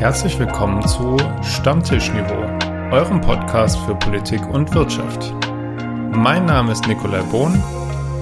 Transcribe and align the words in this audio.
Herzlich 0.00 0.38
willkommen 0.38 0.80
zu 0.88 1.18
Stammtischniveau, 1.42 2.40
eurem 2.90 3.20
Podcast 3.20 3.78
für 3.80 3.94
Politik 3.94 4.40
und 4.48 4.74
Wirtschaft. 4.74 5.34
Mein 6.16 6.46
Name 6.46 6.72
ist 6.72 6.86
Nikolai 6.86 7.20
Bohn. 7.24 7.62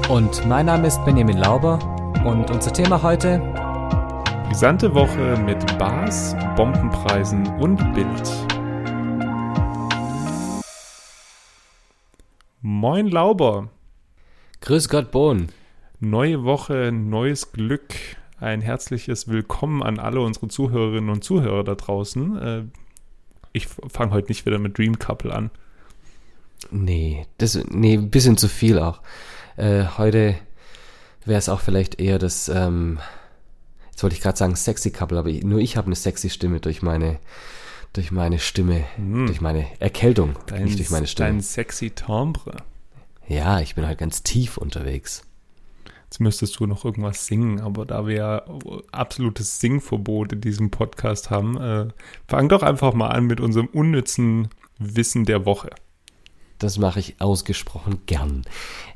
Und 0.09 0.45
mein 0.49 0.67
Name 0.67 0.89
ist 0.89 1.05
Benjamin 1.05 1.37
Lauber. 1.37 1.79
Und 2.27 2.51
unser 2.51 2.73
Thema 2.73 3.01
heute? 3.01 3.39
Brisante 4.49 4.93
Woche 4.93 5.41
mit 5.47 5.79
Bars, 5.79 6.35
Bombenpreisen 6.57 7.47
und 7.61 7.77
Bild. 7.95 8.29
Moin 12.61 13.07
Lauber. 13.07 13.69
Grüß 14.63 14.89
Gott 14.89 15.13
Bohn. 15.13 15.49
Neue 16.01 16.43
Woche, 16.43 16.91
neues 16.91 17.53
Glück. 17.53 17.95
Ein 18.41 18.61
herzliches 18.61 19.27
Willkommen 19.27 19.83
an 19.83 19.99
alle 19.99 20.21
unsere 20.21 20.47
Zuhörerinnen 20.47 21.11
und 21.11 21.25
Zuhörer 21.25 21.65
da 21.65 21.75
draußen. 21.75 22.39
Äh, 22.39 22.63
ich 23.53 23.67
fange 23.67 24.13
heute 24.13 24.29
nicht 24.29 24.47
wieder 24.47 24.61
mit 24.61 24.79
Dream 24.79 25.01
Couple 25.01 25.35
an. 25.35 25.51
Nee, 26.71 27.27
das, 27.39 27.59
nee, 27.69 27.95
ein 27.95 28.11
bisschen 28.11 28.37
zu 28.37 28.47
viel 28.47 28.79
auch. 28.79 29.01
Äh, 29.57 29.87
heute 29.97 30.37
wäre 31.25 31.39
es 31.39 31.49
auch 31.49 31.61
vielleicht 31.61 32.01
eher 32.01 32.21
das, 32.21 32.49
ähm, 32.49 33.01
jetzt 33.91 34.05
wollte 34.05 34.15
ich 34.15 34.23
gerade 34.23 34.39
sagen 34.39 34.55
Sexy 34.55 34.93
Couple, 34.93 35.19
aber 35.19 35.31
nur 35.31 35.59
ich 35.59 35.77
habe 35.77 35.87
eine 35.87 35.97
sexy 35.97 36.31
Stimme 36.31 36.61
durch 36.61 36.81
meine, 36.81 37.19
durch 37.93 38.13
meine 38.13 38.39
Stimme, 38.39 38.85
hm. 38.95 39.27
durch 39.27 39.41
meine 39.41 39.67
Erkältung, 39.81 40.39
dein, 40.47 40.65
nicht 40.65 40.79
durch 40.79 40.91
meine 40.91 41.09
Stimme. 41.09 41.31
Dein 41.31 41.41
sexy 41.41 41.91
Timbre. 41.91 42.57
Ja, 43.27 43.59
ich 43.59 43.75
bin 43.75 43.85
halt 43.85 43.99
ganz 43.99 44.23
tief 44.23 44.59
unterwegs. 44.59 45.28
Jetzt 46.09 46.21
müsstest 46.21 46.59
du 46.59 46.67
noch 46.67 46.87
irgendwas 46.87 47.27
singen, 47.27 47.61
aber 47.61 47.85
da 47.85 48.07
wir 48.07 48.17
ja 48.17 48.43
absolutes 48.93 49.61
Singverbot 49.61 50.33
in 50.33 50.41
diesem 50.41 50.71
Podcast 50.71 51.29
haben, 51.29 51.61
äh, 51.61 51.89
fang 52.27 52.49
doch 52.49 52.63
einfach 52.63 52.95
mal 52.95 53.09
an 53.09 53.27
mit 53.27 53.41
unserem 53.41 53.67
unnützen 53.67 54.49
Wissen 54.79 55.27
der 55.27 55.45
Woche. 55.45 55.69
Das 56.59 56.79
mache 56.79 57.01
ich 57.01 57.21
ausgesprochen 57.21 58.01
gern. 58.07 58.47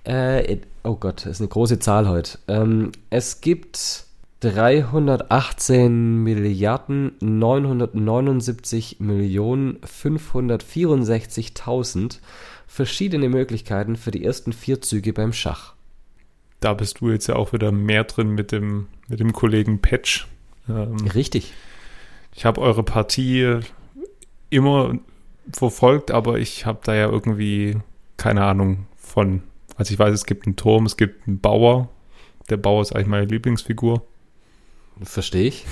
Äh, 0.05 0.57
oh 0.85 0.97
Gott, 0.97 1.27
das 1.27 1.33
ist 1.33 1.41
eine 1.41 1.49
große 1.49 1.81
Zahl 1.81 2.09
heute. 2.09 2.39
Ähm, 2.49 2.93
es 3.11 3.43
gibt 3.43 4.07
318 4.41 6.23
Milliarden 6.23 7.13
979 7.21 9.01
Millionen 9.01 9.81
564.000 9.81 12.21
verschiedene 12.67 13.29
Möglichkeiten 13.29 13.97
für 13.97 14.13
die 14.13 14.25
ersten 14.25 14.55
vier 14.55 14.81
Züge 14.81 15.13
beim 15.13 15.35
Schach 15.35 15.75
da 16.65 16.75
bist 16.75 17.01
du 17.01 17.11
jetzt 17.11 17.27
ja 17.27 17.37
auch 17.37 17.53
wieder 17.53 17.73
mehr 17.73 18.05
drin 18.05 18.31
mit 18.31 18.53
dem, 18.53 18.87
mit 19.09 19.21
dem 19.21 19.33
Kollegen 19.33 19.81
Patch. 19.81 20.29
Ähm, 20.69 20.97
Richtig. 21.15 21.53
Ich 22.35 22.45
habe 22.45 22.61
eure 22.61 22.83
Partie 22.83 23.61
immer 24.51 24.95
verfolgt, 25.53 26.11
aber 26.11 26.39
ich 26.39 26.67
habe 26.67 26.81
da 26.85 26.95
ja 26.95 27.09
irgendwie 27.09 27.77
keine 28.17 28.45
Ahnung 28.45 28.87
von. 28.97 29.43
Also 29.77 29.93
ich 29.93 29.99
weiß, 29.99 30.15
es 30.15 30.27
gibt 30.27 30.47
einen 30.47 30.57
Turm, 30.57 30.87
es 30.87 30.97
gibt 30.97 31.27
einen 31.27 31.41
Bauer. 31.41 31.89
Der 32.51 32.57
Bauer 32.57 32.83
ist 32.83 32.95
eigentlich 32.95 33.09
meine 33.09 33.27
Lieblingsfigur. 33.27 34.03
Verstehe 35.03 35.49
ich. 35.49 35.67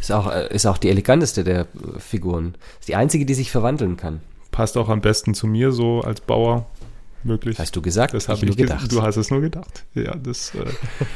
Ist 0.00 0.12
auch, 0.12 0.32
äh, 0.32 0.48
ist 0.54 0.64
auch 0.64 0.78
die 0.78 0.88
eleganteste 0.88 1.44
der 1.44 1.66
Figuren. 1.98 2.54
Ist 2.78 2.88
die 2.88 2.96
einzige, 2.96 3.26
die 3.26 3.34
sich 3.34 3.50
verwandeln 3.50 3.98
kann. 3.98 4.20
Passt 4.50 4.78
auch 4.78 4.88
am 4.88 5.02
besten 5.02 5.34
zu 5.34 5.46
mir 5.46 5.72
so 5.72 6.00
als 6.00 6.22
Bauer 6.22 6.66
möglich. 7.24 7.58
Hast 7.58 7.76
du 7.76 7.82
gesagt? 7.82 8.14
Das 8.14 8.28
habe 8.28 8.38
ich, 8.38 8.42
ich 8.42 8.48
nur 8.48 8.56
gedacht. 8.56 8.92
Du 8.92 9.02
hast 9.02 9.16
es 9.16 9.30
nur 9.30 9.40
gedacht. 9.40 9.84
Ja, 9.94 10.14
das. 10.16 10.54
Äh, 10.54 10.66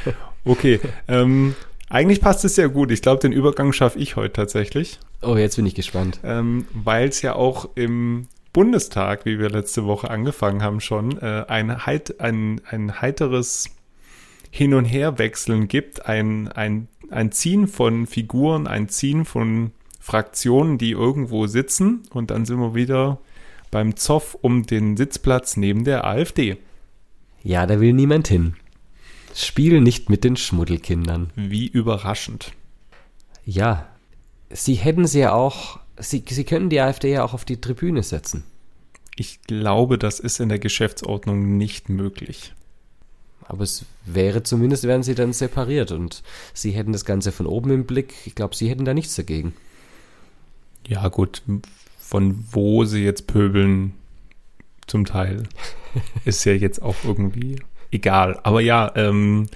okay. 0.45 0.79
ähm, 1.07 1.55
eigentlich 1.89 2.21
passt 2.21 2.43
es 2.45 2.55
sehr 2.55 2.69
gut. 2.69 2.91
Ich 2.91 3.01
glaube, 3.01 3.21
den 3.21 3.31
Übergang 3.31 3.71
schaffe 3.73 3.99
ich 3.99 4.15
heute 4.15 4.33
tatsächlich. 4.33 4.99
Oh, 5.21 5.35
jetzt 5.35 5.55
bin 5.55 5.65
ich 5.65 5.75
gespannt. 5.75 6.19
Ähm, 6.23 6.65
Weil 6.73 7.09
es 7.09 7.21
ja 7.21 7.35
auch 7.35 7.69
im 7.75 8.27
Bundestag, 8.53 9.25
wie 9.25 9.37
wir 9.37 9.49
letzte 9.49 9.85
Woche 9.85 10.09
angefangen 10.09 10.63
haben 10.63 10.79
schon, 10.79 11.17
äh, 11.21 11.45
ein, 11.47 11.85
heit, 11.85 12.19
ein, 12.21 12.61
ein 12.69 13.01
heiteres 13.01 13.69
Hin- 14.49 14.73
und 14.73 14.85
Herwechseln 14.85 15.67
gibt, 15.67 16.05
ein, 16.05 16.47
ein, 16.47 16.87
ein 17.11 17.31
Ziehen 17.31 17.67
von 17.67 18.07
Figuren, 18.07 18.67
ein 18.67 18.87
Ziehen 18.87 19.25
von 19.25 19.71
Fraktionen, 19.99 20.77
die 20.77 20.91
irgendwo 20.91 21.47
sitzen 21.47 22.03
und 22.11 22.31
dann 22.31 22.45
sind 22.45 22.59
wir 22.59 22.75
wieder 22.75 23.19
beim 23.71 23.95
Zoff 23.95 24.37
um 24.41 24.65
den 24.65 24.97
Sitzplatz 24.97 25.57
neben 25.57 25.83
der 25.83 26.05
AfD. 26.05 26.57
Ja, 27.43 27.65
da 27.65 27.79
will 27.79 27.93
niemand 27.93 28.27
hin. 28.27 28.55
Spiel 29.33 29.81
nicht 29.81 30.09
mit 30.09 30.23
den 30.23 30.37
Schmuddelkindern. 30.37 31.31
Wie 31.35 31.67
überraschend. 31.67 32.53
Ja, 33.45 33.87
sie 34.49 34.75
hätten 34.75 35.05
sie 35.07 35.19
ja 35.19 35.33
auch, 35.33 35.79
sie, 35.97 36.23
sie 36.27 36.43
können 36.43 36.69
die 36.69 36.79
AfD 36.79 37.11
ja 37.11 37.23
auch 37.23 37.33
auf 37.33 37.45
die 37.45 37.59
Tribüne 37.59 38.01
setzen. 38.01 38.43
Ich 39.17 39.41
glaube, 39.43 39.97
das 39.97 40.19
ist 40.19 40.39
in 40.39 40.49
der 40.49 40.59
Geschäftsordnung 40.59 41.57
nicht 41.57 41.89
möglich. 41.89 42.53
Aber 43.47 43.63
es 43.63 43.85
wäre 44.05 44.43
zumindest, 44.43 44.85
wären 44.85 45.03
sie 45.03 45.15
dann 45.15 45.31
separiert 45.31 45.91
und 45.91 46.23
sie 46.53 46.71
hätten 46.71 46.93
das 46.93 47.05
Ganze 47.05 47.31
von 47.31 47.45
oben 47.45 47.71
im 47.71 47.85
Blick. 47.85 48.13
Ich 48.25 48.35
glaube, 48.35 48.55
sie 48.55 48.69
hätten 48.69 48.85
da 48.85 48.93
nichts 48.93 49.15
dagegen. 49.15 49.53
Ja, 50.87 51.07
gut, 51.09 51.43
von 52.07 52.45
wo 52.51 52.85
sie 52.85 53.03
jetzt 53.03 53.25
pöbeln, 53.25 53.93
zum 54.85 55.05
Teil, 55.05 55.43
ist 56.25 56.45
ja 56.45 56.53
jetzt 56.53 56.81
auch 56.81 56.95
irgendwie 57.03 57.59
egal. 57.91 58.39
Aber 58.43 58.61
ja, 58.61 58.91
ähm, 58.95 59.47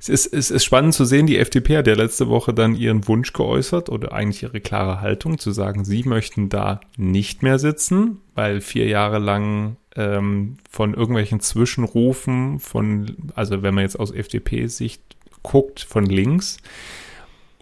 es 0.00 0.08
ist, 0.08 0.32
es 0.32 0.50
ist 0.50 0.64
spannend 0.64 0.94
zu 0.94 1.04
sehen, 1.04 1.26
die 1.26 1.38
FDP 1.38 1.76
hat 1.76 1.86
ja 1.86 1.94
letzte 1.94 2.28
Woche 2.28 2.54
dann 2.54 2.74
ihren 2.74 3.06
Wunsch 3.06 3.34
geäußert 3.34 3.90
oder 3.90 4.12
eigentlich 4.12 4.42
ihre 4.42 4.60
klare 4.60 5.00
Haltung 5.00 5.38
zu 5.38 5.52
sagen, 5.52 5.84
sie 5.84 6.02
möchten 6.04 6.48
da 6.48 6.80
nicht 6.96 7.42
mehr 7.42 7.58
sitzen, 7.58 8.18
weil 8.34 8.62
vier 8.62 8.86
Jahre 8.86 9.18
lang 9.18 9.76
ähm, 9.94 10.56
von 10.70 10.94
irgendwelchen 10.94 11.40
Zwischenrufen 11.40 12.58
von, 12.58 13.16
also 13.34 13.62
wenn 13.62 13.74
man 13.74 13.84
jetzt 13.84 14.00
aus 14.00 14.10
FDP-Sicht 14.10 15.02
guckt, 15.42 15.80
von 15.80 16.06
links, 16.06 16.56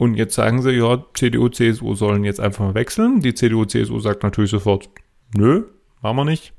und 0.01 0.15
jetzt 0.15 0.35
sagen 0.35 0.63
sie, 0.63 0.71
ja, 0.71 1.05
CDU, 1.13 1.51
CSU 1.51 1.95
sollen 1.95 2.25
jetzt 2.25 2.41
einfach 2.41 2.65
mal 2.65 2.75
wechseln. 2.75 3.21
Die 3.21 3.35
CDU, 3.35 3.67
CSU 3.67 4.01
sagt 4.01 4.23
natürlich 4.23 4.51
sofort, 4.51 4.89
nö, 5.37 5.65
machen 6.01 6.17
wir 6.17 6.25
nicht. 6.25 6.55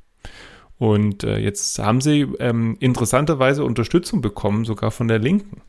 Und 0.78 1.24
äh, 1.24 1.40
jetzt 1.40 1.80
haben 1.80 2.01
sie 2.01 2.28
ähm, 2.38 2.78
interessanterweise 2.80 3.63
Unterstützung 3.63 4.22
bekommen, 4.22 4.63
sogar 4.63 4.91
von 4.91 5.07
der 5.07 5.18
Linken. 5.18 5.63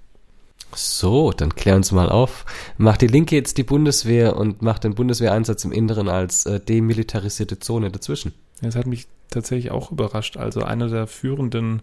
So, 0.74 1.32
dann 1.32 1.54
klär 1.54 1.76
uns 1.76 1.92
mal 1.92 2.10
auf. 2.10 2.44
Macht 2.76 3.00
die 3.00 3.06
Linke 3.06 3.36
jetzt 3.36 3.56
die 3.56 3.64
Bundeswehr 3.64 4.36
und 4.36 4.60
macht 4.60 4.84
den 4.84 4.94
Bundeswehreinsatz 4.94 5.64
im 5.64 5.72
Inneren 5.72 6.10
als 6.10 6.44
äh, 6.44 6.60
demilitarisierte 6.60 7.58
Zone 7.58 7.90
dazwischen? 7.90 8.34
Das 8.60 8.76
hat 8.76 8.86
mich 8.86 9.06
tatsächlich 9.30 9.70
auch 9.70 9.90
überrascht. 9.90 10.36
Also 10.36 10.62
einer 10.62 10.88
der 10.88 11.06
führenden 11.06 11.80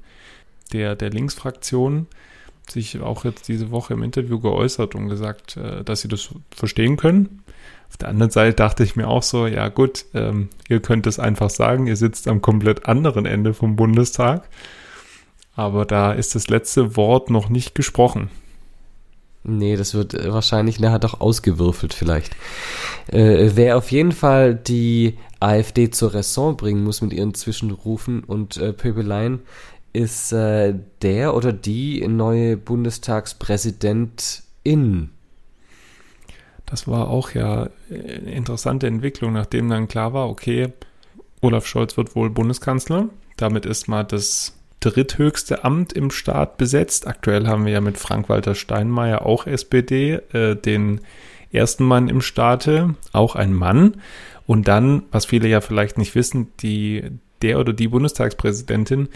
der, 0.72 0.96
der 0.96 1.10
Linksfraktion 1.10 2.06
sich 2.72 3.02
auch 3.02 3.26
jetzt 3.26 3.48
diese 3.48 3.72
Woche 3.72 3.94
im 3.94 4.04
Interview 4.04 4.40
geäußert 4.40 4.96
und 4.96 5.10
gesagt, 5.10 5.58
äh, 5.58 5.84
dass 5.84 6.02
sie 6.02 6.08
das 6.08 6.30
verstehen 6.52 6.98
können. 6.98 7.44
Auf 7.90 7.98
der 7.98 8.10
anderen 8.10 8.32
Seite 8.32 8.56
dachte 8.56 8.84
ich 8.84 8.96
mir 8.96 9.08
auch 9.08 9.24
so, 9.24 9.48
ja 9.48 9.68
gut, 9.70 10.06
ähm, 10.14 10.50
ihr 10.68 10.80
könnt 10.80 11.08
es 11.08 11.20
einfach 11.20 11.50
sagen, 11.50 11.88
ihr 11.88 11.96
sitzt 11.96 12.28
am 12.28 12.42
komplett 12.42 12.86
anderen 12.86 13.26
Ende 13.26 13.54
vom 13.54 13.76
Bundestag. 13.76 14.48
Aber 15.56 15.86
da 15.86 16.12
ist 16.12 16.36
das 16.36 16.48
letzte 16.50 16.96
Wort 16.96 17.30
noch 17.30 17.50
nicht 17.50 17.76
gesprochen. 17.76 18.30
Nee, 19.44 19.76
das 19.76 19.94
wird 19.94 20.14
äh, 20.14 20.32
wahrscheinlich 20.32 20.80
nachher 20.80 21.00
doch 21.00 21.22
ausgewürfelt 21.22 21.94
vielleicht. 21.94 22.36
Äh, 23.08 23.52
wer 23.56 23.78
auf 23.78 23.92
jeden 23.92 24.12
Fall 24.12 24.54
die 24.56 25.18
AfD 25.40 25.90
zur 25.90 26.14
Raison 26.14 26.58
bringen 26.58 26.84
muss 26.84 27.02
mit 27.02 27.14
ihren 27.14 27.34
Zwischenrufen 27.34 28.24
und 28.24 28.58
äh, 28.58 28.74
Pöbeleien, 28.74 29.40
ist 29.94 30.32
äh, 30.32 30.74
der 31.02 31.36
oder 31.36 31.54
die 31.54 32.08
neue 32.08 32.58
Bundestagspräsidentin. 32.58 35.10
Das 36.66 36.88
war 36.88 37.10
auch 37.10 37.32
ja 37.32 37.70
eine 37.90 38.32
interessante 38.32 38.88
Entwicklung, 38.88 39.34
nachdem 39.34 39.70
dann 39.70 39.88
klar 39.88 40.14
war, 40.14 40.30
okay, 40.30 40.72
Olaf 41.42 41.66
Scholz 41.66 41.98
wird 41.98 42.16
wohl 42.16 42.30
Bundeskanzler. 42.30 43.10
Damit 43.38 43.66
ist 43.66 43.88
mal 43.88 44.04
das 44.04 44.54
dritthöchste 44.80 45.64
Amt 45.64 45.94
im 45.94 46.12
Staat 46.12 46.58
besetzt. 46.58 47.08
Aktuell 47.08 47.48
haben 47.48 47.66
wir 47.66 47.74
ja 47.74 47.82
mit 47.82 47.98
Frank-Walter 47.98 48.56
Steinmeier 48.56 49.26
auch 49.26 49.48
SPD, 49.48 50.20
äh, 50.34 50.56
den 50.56 51.02
ersten 51.52 51.84
Mann 51.84 52.08
im 52.08 52.22
Staate, 52.22 52.96
auch 53.12 53.36
ein 53.36 53.54
Mann. 53.54 54.02
Und 54.46 54.68
dann, 54.68 55.04
was 55.12 55.26
viele 55.26 55.48
ja 55.48 55.62
vielleicht 55.62 55.98
nicht 55.98 56.16
wissen, 56.16 56.48
die, 56.60 57.04
der 57.42 57.60
oder 57.60 57.74
die 57.74 57.88
Bundestagspräsidentin 57.88 59.10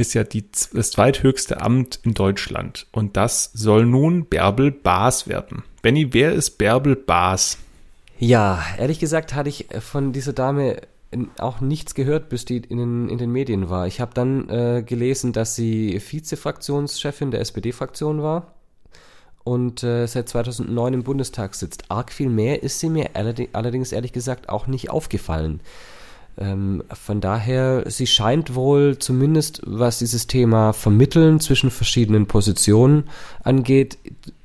ist 0.00 0.14
ja 0.14 0.24
die, 0.24 0.44
das 0.72 0.90
zweithöchste 0.90 1.60
Amt 1.60 2.00
in 2.02 2.14
Deutschland. 2.14 2.86
Und 2.90 3.16
das 3.16 3.50
soll 3.52 3.86
nun 3.86 4.24
Bärbel 4.24 4.70
Baas 4.72 5.28
werden. 5.28 5.62
Benny, 5.82 6.12
wer 6.12 6.32
ist 6.32 6.58
Bärbel 6.58 6.96
Baas? 6.96 7.58
Ja, 8.18 8.62
ehrlich 8.78 8.98
gesagt 8.98 9.34
hatte 9.34 9.48
ich 9.48 9.66
von 9.80 10.12
dieser 10.12 10.32
Dame 10.32 10.82
auch 11.38 11.60
nichts 11.60 11.94
gehört, 11.94 12.28
bis 12.28 12.44
die 12.44 12.58
in 12.58 12.78
den, 12.78 13.08
in 13.08 13.18
den 13.18 13.32
Medien 13.32 13.68
war. 13.68 13.86
Ich 13.86 14.00
habe 14.00 14.14
dann 14.14 14.48
äh, 14.48 14.82
gelesen, 14.84 15.32
dass 15.32 15.56
sie 15.56 16.00
Vizefraktionschefin 16.00 17.30
der 17.30 17.40
SPD-Fraktion 17.40 18.22
war 18.22 18.54
und 19.42 19.82
äh, 19.82 20.06
seit 20.06 20.28
2009 20.28 20.94
im 20.94 21.02
Bundestag 21.02 21.54
sitzt. 21.54 21.90
Arg 21.90 22.12
viel 22.12 22.28
mehr 22.28 22.62
ist 22.62 22.78
sie 22.78 22.90
mir 22.90 23.10
allerdings 23.52 23.92
ehrlich 23.92 24.12
gesagt 24.12 24.48
auch 24.48 24.66
nicht 24.66 24.90
aufgefallen. 24.90 25.60
Ähm, 26.40 26.82
von 26.92 27.20
daher, 27.20 27.84
sie 27.86 28.06
scheint 28.06 28.54
wohl 28.54 28.98
zumindest, 28.98 29.60
was 29.66 29.98
dieses 29.98 30.26
Thema 30.26 30.72
Vermitteln 30.72 31.38
zwischen 31.38 31.70
verschiedenen 31.70 32.26
Positionen 32.26 33.04
angeht, 33.44 33.98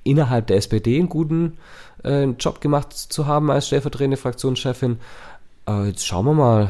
innerhalb 0.03 0.47
der 0.47 0.57
SPD 0.57 0.99
einen 0.99 1.09
guten 1.09 1.57
äh, 2.03 2.25
Job 2.25 2.59
gemacht 2.59 2.93
zu 2.93 3.27
haben 3.27 3.49
als 3.49 3.67
stellvertretende 3.67 4.17
Fraktionschefin. 4.17 4.99
Aber 5.63 5.85
jetzt 5.87 6.05
schauen 6.05 6.25
wir 6.25 6.33
mal, 6.33 6.69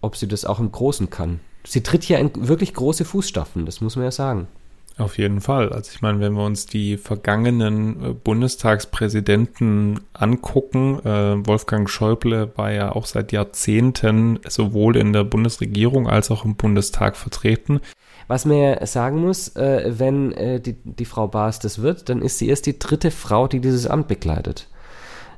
ob 0.00 0.16
sie 0.16 0.28
das 0.28 0.44
auch 0.44 0.60
im 0.60 0.70
Großen 0.70 1.10
kann. 1.10 1.40
Sie 1.66 1.82
tritt 1.82 2.04
hier 2.04 2.18
in 2.18 2.30
wirklich 2.48 2.74
große 2.74 3.04
Fußstapfen, 3.04 3.66
das 3.66 3.80
muss 3.80 3.96
man 3.96 4.04
ja 4.04 4.10
sagen. 4.10 4.46
Auf 4.96 5.18
jeden 5.18 5.40
Fall. 5.40 5.72
Also 5.72 5.90
ich 5.92 6.02
meine, 6.02 6.20
wenn 6.20 6.34
wir 6.34 6.44
uns 6.44 6.66
die 6.66 6.96
vergangenen 6.96 8.02
äh, 8.02 8.12
Bundestagspräsidenten 8.12 10.00
angucken, 10.12 11.00
äh, 11.04 11.46
Wolfgang 11.46 11.90
Schäuble 11.90 12.52
war 12.54 12.70
ja 12.70 12.92
auch 12.92 13.06
seit 13.06 13.32
Jahrzehnten 13.32 14.38
sowohl 14.46 14.96
in 14.96 15.12
der 15.12 15.24
Bundesregierung 15.24 16.08
als 16.08 16.30
auch 16.30 16.44
im 16.44 16.54
Bundestag 16.54 17.16
vertreten. 17.16 17.80
Was 18.28 18.44
man 18.44 18.56
ja 18.56 18.86
sagen 18.86 19.20
muss, 19.20 19.56
äh, 19.56 19.92
wenn 19.98 20.30
äh, 20.32 20.60
die, 20.60 20.76
die 20.84 21.04
Frau 21.04 21.26
Baas 21.26 21.58
das 21.58 21.82
wird, 21.82 22.08
dann 22.08 22.22
ist 22.22 22.38
sie 22.38 22.48
erst 22.48 22.66
die 22.66 22.78
dritte 22.78 23.10
Frau, 23.10 23.48
die 23.48 23.60
dieses 23.60 23.88
Amt 23.88 24.06
bekleidet. 24.06 24.68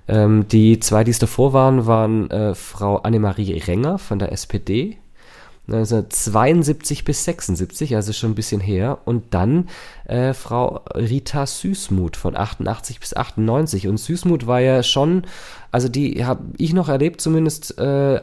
Ähm, 0.06 0.46
die 0.48 0.80
zwei, 0.80 1.02
die 1.02 1.10
es 1.12 1.18
davor 1.18 1.54
waren, 1.54 1.86
waren 1.86 2.30
äh, 2.30 2.54
Frau 2.54 2.98
Annemarie 2.98 3.58
Renger 3.58 3.98
von 3.98 4.18
der 4.18 4.32
SPD 4.32 4.98
1972 5.68 7.04
bis 7.04 7.24
76, 7.24 7.96
also 7.96 8.12
schon 8.12 8.32
ein 8.32 8.36
bisschen 8.36 8.60
her. 8.60 8.98
Und 9.04 9.34
dann 9.34 9.68
äh, 10.04 10.32
Frau 10.32 10.82
Rita 10.94 11.46
Süßmuth 11.46 12.16
von 12.16 12.36
88 12.36 13.00
bis 13.00 13.16
98. 13.16 13.88
Und 13.88 13.98
Süßmuth 13.98 14.46
war 14.46 14.60
ja 14.60 14.82
schon, 14.82 15.24
also 15.72 15.88
die 15.88 16.24
habe 16.24 16.44
ich 16.56 16.72
noch 16.72 16.88
erlebt, 16.88 17.20
zumindest 17.20 17.78
äh, 17.78 18.20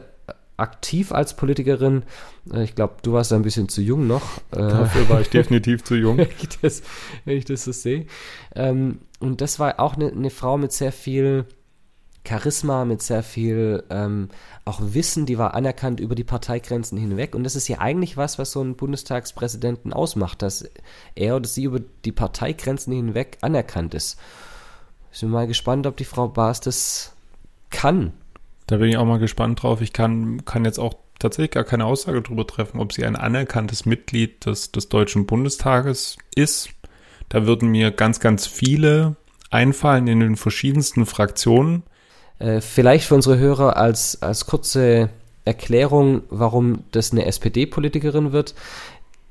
aktiv 0.56 1.12
als 1.12 1.36
Politikerin. 1.36 2.04
Äh, 2.52 2.64
ich 2.64 2.74
glaube, 2.74 2.94
du 3.02 3.12
warst 3.12 3.32
ein 3.32 3.42
bisschen 3.42 3.68
zu 3.68 3.82
jung 3.82 4.06
noch. 4.06 4.38
Äh, 4.52 4.58
Dafür 4.58 5.08
war 5.08 5.20
ich 5.20 5.30
definitiv 5.30 5.84
zu 5.84 5.96
jung. 5.96 6.16
wenn, 6.18 6.28
ich 6.28 6.48
das, 6.60 6.82
wenn 7.24 7.36
ich 7.36 7.44
das 7.44 7.64
so 7.64 7.72
sehe. 7.72 8.06
Ähm, 8.54 9.00
und 9.20 9.40
das 9.40 9.58
war 9.58 9.80
auch 9.80 9.96
eine, 9.96 10.10
eine 10.10 10.30
Frau 10.30 10.56
mit 10.56 10.72
sehr 10.72 10.92
viel 10.92 11.46
Charisma, 12.26 12.84
mit 12.84 13.02
sehr 13.02 13.22
viel 13.22 13.84
ähm, 13.90 14.28
auch 14.64 14.80
Wissen, 14.82 15.26
die 15.26 15.36
war 15.36 15.54
anerkannt 15.54 16.00
über 16.00 16.14
die 16.14 16.24
Parteigrenzen 16.24 16.96
hinweg. 16.96 17.34
Und 17.34 17.44
das 17.44 17.54
ist 17.54 17.68
ja 17.68 17.78
eigentlich 17.80 18.16
was, 18.16 18.38
was 18.38 18.52
so 18.52 18.60
einen 18.60 18.76
Bundestagspräsidenten 18.76 19.92
ausmacht, 19.92 20.40
dass 20.40 20.68
er 21.14 21.36
oder 21.36 21.46
sie 21.46 21.64
über 21.64 21.80
die 22.04 22.12
Parteigrenzen 22.12 22.92
hinweg 22.92 23.38
anerkannt 23.42 23.94
ist. 23.94 24.18
Ich 25.12 25.20
bin 25.20 25.30
mal 25.30 25.46
gespannt, 25.46 25.86
ob 25.86 25.96
die 25.96 26.06
Frau 26.06 26.28
Baas 26.28 26.60
das 26.60 27.14
kann. 27.70 28.12
Da 28.66 28.78
bin 28.78 28.88
ich 28.88 28.96
auch 28.96 29.04
mal 29.04 29.18
gespannt 29.18 29.62
drauf. 29.62 29.82
Ich 29.82 29.92
kann, 29.92 30.44
kann 30.46 30.64
jetzt 30.64 30.78
auch 30.78 30.94
tatsächlich 31.18 31.52
gar 31.52 31.64
keine 31.64 31.84
Aussage 31.84 32.22
darüber 32.22 32.46
treffen, 32.46 32.80
ob 32.80 32.92
sie 32.92 33.04
ein 33.04 33.16
anerkanntes 33.16 33.84
Mitglied 33.84 34.46
des, 34.46 34.72
des 34.72 34.88
Deutschen 34.88 35.26
Bundestages 35.26 36.16
ist. 36.34 36.70
Da 37.28 37.46
würden 37.46 37.70
mir 37.70 37.90
ganz, 37.90 38.18
ganz 38.18 38.46
viele 38.46 39.16
einfallen 39.50 40.06
in 40.08 40.20
den 40.20 40.36
verschiedensten 40.36 41.06
Fraktionen. 41.06 41.82
Äh, 42.38 42.60
vielleicht 42.60 43.06
für 43.06 43.14
unsere 43.14 43.38
Hörer 43.38 43.76
als, 43.76 44.20
als 44.22 44.46
kurze 44.46 45.10
Erklärung, 45.44 46.22
warum 46.30 46.84
das 46.92 47.12
eine 47.12 47.26
SPD-Politikerin 47.26 48.32
wird. 48.32 48.54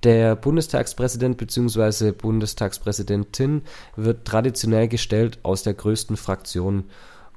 Der 0.03 0.35
Bundestagspräsident 0.35 1.38
bzw. 1.38 2.11
Bundestagspräsidentin 2.11 3.61
wird 3.95 4.25
traditionell 4.25 4.88
gestellt 4.88 5.39
aus 5.44 5.63
der 5.63 5.73
größten 5.73 6.17
Fraktion 6.17 6.83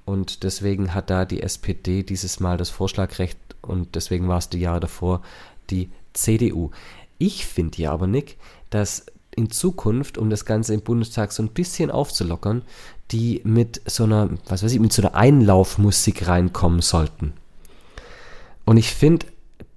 und 0.04 0.42
deswegen 0.42 0.92
hat 0.92 1.10
da 1.10 1.24
die 1.24 1.42
SPD 1.42 2.02
dieses 2.02 2.40
Mal 2.40 2.56
das 2.56 2.70
Vorschlagrecht 2.70 3.38
und 3.62 3.94
deswegen 3.94 4.28
war 4.28 4.38
es 4.38 4.48
die 4.48 4.60
Jahre 4.60 4.80
davor 4.80 5.22
die 5.70 5.90
CDU. 6.12 6.70
Ich 7.18 7.46
finde 7.46 7.82
ja 7.82 7.92
aber, 7.92 8.06
Nick, 8.06 8.36
dass 8.70 9.06
in 9.36 9.50
Zukunft, 9.50 10.18
um 10.18 10.30
das 10.30 10.44
Ganze 10.44 10.74
im 10.74 10.80
Bundestag 10.80 11.32
so 11.32 11.42
ein 11.42 11.50
bisschen 11.50 11.90
aufzulockern, 11.90 12.62
die 13.10 13.40
mit 13.44 13.80
so 13.86 14.04
einer, 14.04 14.30
was 14.48 14.62
weiß 14.62 14.72
ich, 14.72 14.80
mit 14.80 14.92
so 14.92 15.02
einer 15.02 15.14
Einlaufmusik 15.14 16.26
reinkommen 16.26 16.82
sollten. 16.82 17.32
Und 18.64 18.76
ich 18.76 18.92
finde, 18.92 19.26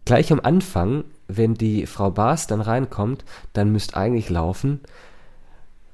gleich 0.05 0.31
am 0.31 0.39
Anfang, 0.39 1.03
wenn 1.27 1.53
die 1.53 1.85
Frau 1.85 2.09
Baas 2.09 2.47
dann 2.47 2.61
reinkommt, 2.61 3.23
dann 3.53 3.71
müsste 3.71 3.97
eigentlich 3.97 4.29
laufen, 4.29 4.79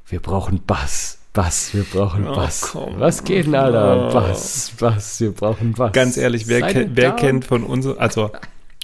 wir 0.07 0.21
brauchen 0.21 0.61
Bass. 0.65 1.19
Bass, 1.33 1.73
wir 1.73 1.83
brauchen 1.83 2.25
oh, 2.25 2.35
Bass. 2.35 2.69
Komm. 2.71 2.97
Was 2.99 3.25
geht 3.25 3.47
denn, 3.47 3.55
Alter? 3.55 4.07
Oh. 4.07 4.13
Bass, 4.13 4.71
Bass, 4.79 5.19
wir 5.19 5.33
brauchen 5.33 5.73
Bass. 5.73 5.91
Ganz 5.91 6.15
ehrlich, 6.15 6.47
wer, 6.47 6.61
ke 6.61 6.89
wer 6.93 7.11
kennt 7.11 7.43
von 7.43 7.63
uns, 7.63 7.85
also 7.85 8.31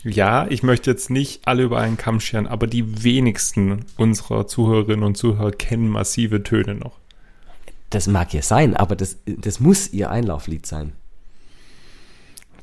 ja, 0.03 0.47
ich 0.49 0.63
möchte 0.63 0.89
jetzt 0.89 1.09
nicht 1.09 1.47
alle 1.47 1.63
über 1.63 1.79
einen 1.79 1.95
Kamm 1.95 2.19
scheren, 2.19 2.47
aber 2.47 2.67
die 2.67 3.03
wenigsten 3.03 3.85
unserer 3.97 4.47
Zuhörerinnen 4.47 5.03
und 5.03 5.15
Zuhörer 5.15 5.51
kennen 5.51 5.87
massive 5.87 6.43
Töne 6.43 6.75
noch. 6.75 6.97
Das 7.91 8.07
mag 8.07 8.33
ja 8.33 8.41
sein, 8.41 8.75
aber 8.75 8.95
das, 8.95 9.17
das 9.25 9.59
muss 9.59 9.91
ihr 9.91 10.09
Einlauflied 10.09 10.65
sein. 10.65 10.93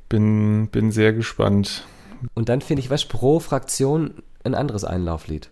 Bin, 0.09 0.69
bin 0.69 0.91
sehr 0.91 1.13
gespannt. 1.13 1.87
Und 2.35 2.49
dann 2.49 2.63
finde 2.63 2.81
ich, 2.81 2.91
was 2.91 3.05
pro 3.05 3.39
Fraktion 3.39 4.15
ein 4.43 4.55
anderes 4.55 4.85
Einlauflied. 4.85 5.51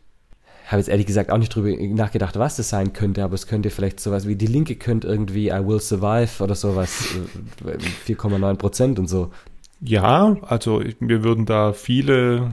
Habe 0.67 0.79
jetzt 0.79 0.89
ehrlich 0.89 1.07
gesagt 1.07 1.31
auch 1.31 1.39
nicht 1.39 1.55
drüber 1.55 1.71
nachgedacht, 1.95 2.39
was 2.39 2.57
das 2.57 2.71
sein 2.71 2.95
könnte, 2.95 3.23
aber 3.23 3.35
es 3.35 3.47
könnte 3.47 3.71
vielleicht 3.71 4.01
sowas 4.01 4.27
wie 4.27 4.35
die 4.35 4.47
Linke 4.47 4.77
könnte 4.77 5.07
irgendwie 5.07 5.49
I 5.49 5.65
Will 5.65 5.79
Survive 5.79 6.43
oder 6.43 6.55
sowas, 6.55 6.91
4,9 8.07 8.51
äh, 8.51 8.55
Prozent 8.57 8.99
und 8.99 9.09
so. 9.09 9.31
Ja, 9.81 10.37
also 10.41 10.83
wir 11.01 11.23
würden 11.23 11.45
da 11.45 11.75
viele. 11.75 12.53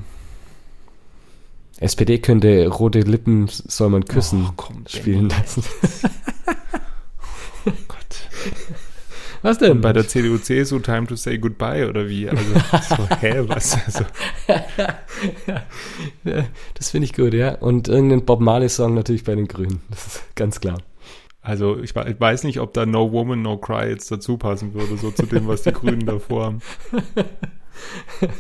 SPD 1.80 2.19
könnte 2.19 2.68
rote 2.68 3.00
Lippen 3.00 3.48
soll 3.48 3.90
man 3.90 4.06
küssen 4.06 4.46
oh, 4.50 4.54
komm, 4.58 4.84
spielen 4.88 5.30
lassen. 5.30 5.64
Was 9.44 9.57
denn? 9.57 9.81
Bei 9.81 9.94
der 9.94 10.07
CDU, 10.07 10.38
CSU 10.38 10.80
Time 10.80 11.06
to 11.06 11.16
Say 11.16 11.38
Goodbye 11.38 11.88
oder 11.88 12.07
wie? 12.07 12.30
Also, 12.30 12.44
so, 12.90 13.10
hä, 13.19 13.44
was? 13.48 13.78
Also. 13.86 14.06
das 16.74 16.90
finde 16.90 17.06
ich 17.06 17.13
gut, 17.13 17.34
ja. 17.34 17.56
Und 17.56 17.90
irgendein 17.90 18.25
Bob 18.25 18.40
Marley-Song 18.40 18.95
natürlich 18.95 19.25
bei 19.25 19.36
den 19.36 19.48
Grünen. 19.48 19.81
Das 19.90 20.07
ist 20.07 20.36
ganz 20.36 20.60
klar. 20.60 20.78
Also 21.42 21.78
ich, 21.78 21.94
ich, 21.94 22.19
weiß 22.22 22.45
nicht, 22.45 22.62
ob 22.62 22.74
da 22.74 22.86
No 22.86 23.12
Woman, 23.12 23.42
No 23.42 23.57
Cry 23.57 23.90
jetzt 23.90 24.09
dazu 24.12 24.38
passen 24.38 24.73
würde, 24.73 24.95
so 24.95 25.12
zu 25.12 25.26
dem, 25.26 25.45
was 25.45 25.64
die 25.64 25.73
Grünen 25.73 26.06
davor 26.06 26.45
haben. 26.45 26.62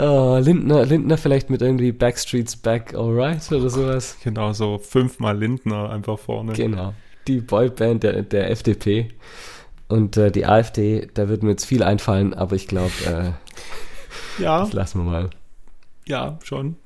Oh, 0.00 0.38
Lindner, 0.40 0.86
Lindner 0.86 1.18
vielleicht 1.18 1.50
mit 1.50 1.60
irgendwie 1.60 1.90
Backstreets 1.90 2.54
Back 2.54 2.94
Alright 2.94 3.50
oder 3.50 3.68
sowas. 3.68 4.16
Genau, 4.22 4.52
so 4.52 4.78
fünfmal 4.78 5.36
Lindner 5.36 5.90
einfach 5.90 6.20
vorne. 6.20 6.52
Genau 6.52 6.94
die 7.28 7.40
Boyband 7.40 8.02
der, 8.02 8.22
der 8.22 8.50
FDP. 8.50 9.10
Und 9.88 10.16
äh, 10.16 10.30
die 10.30 10.46
AfD, 10.46 11.08
da 11.14 11.28
wird 11.28 11.42
mir 11.42 11.50
jetzt 11.50 11.64
viel 11.64 11.82
einfallen, 11.82 12.34
aber 12.34 12.56
ich 12.56 12.68
glaube, 12.68 12.92
äh, 13.06 14.42
ja. 14.42 14.60
das 14.60 14.72
lassen 14.72 15.00
wir 15.00 15.10
mal. 15.10 15.30
Ja, 16.06 16.38
schon. 16.42 16.76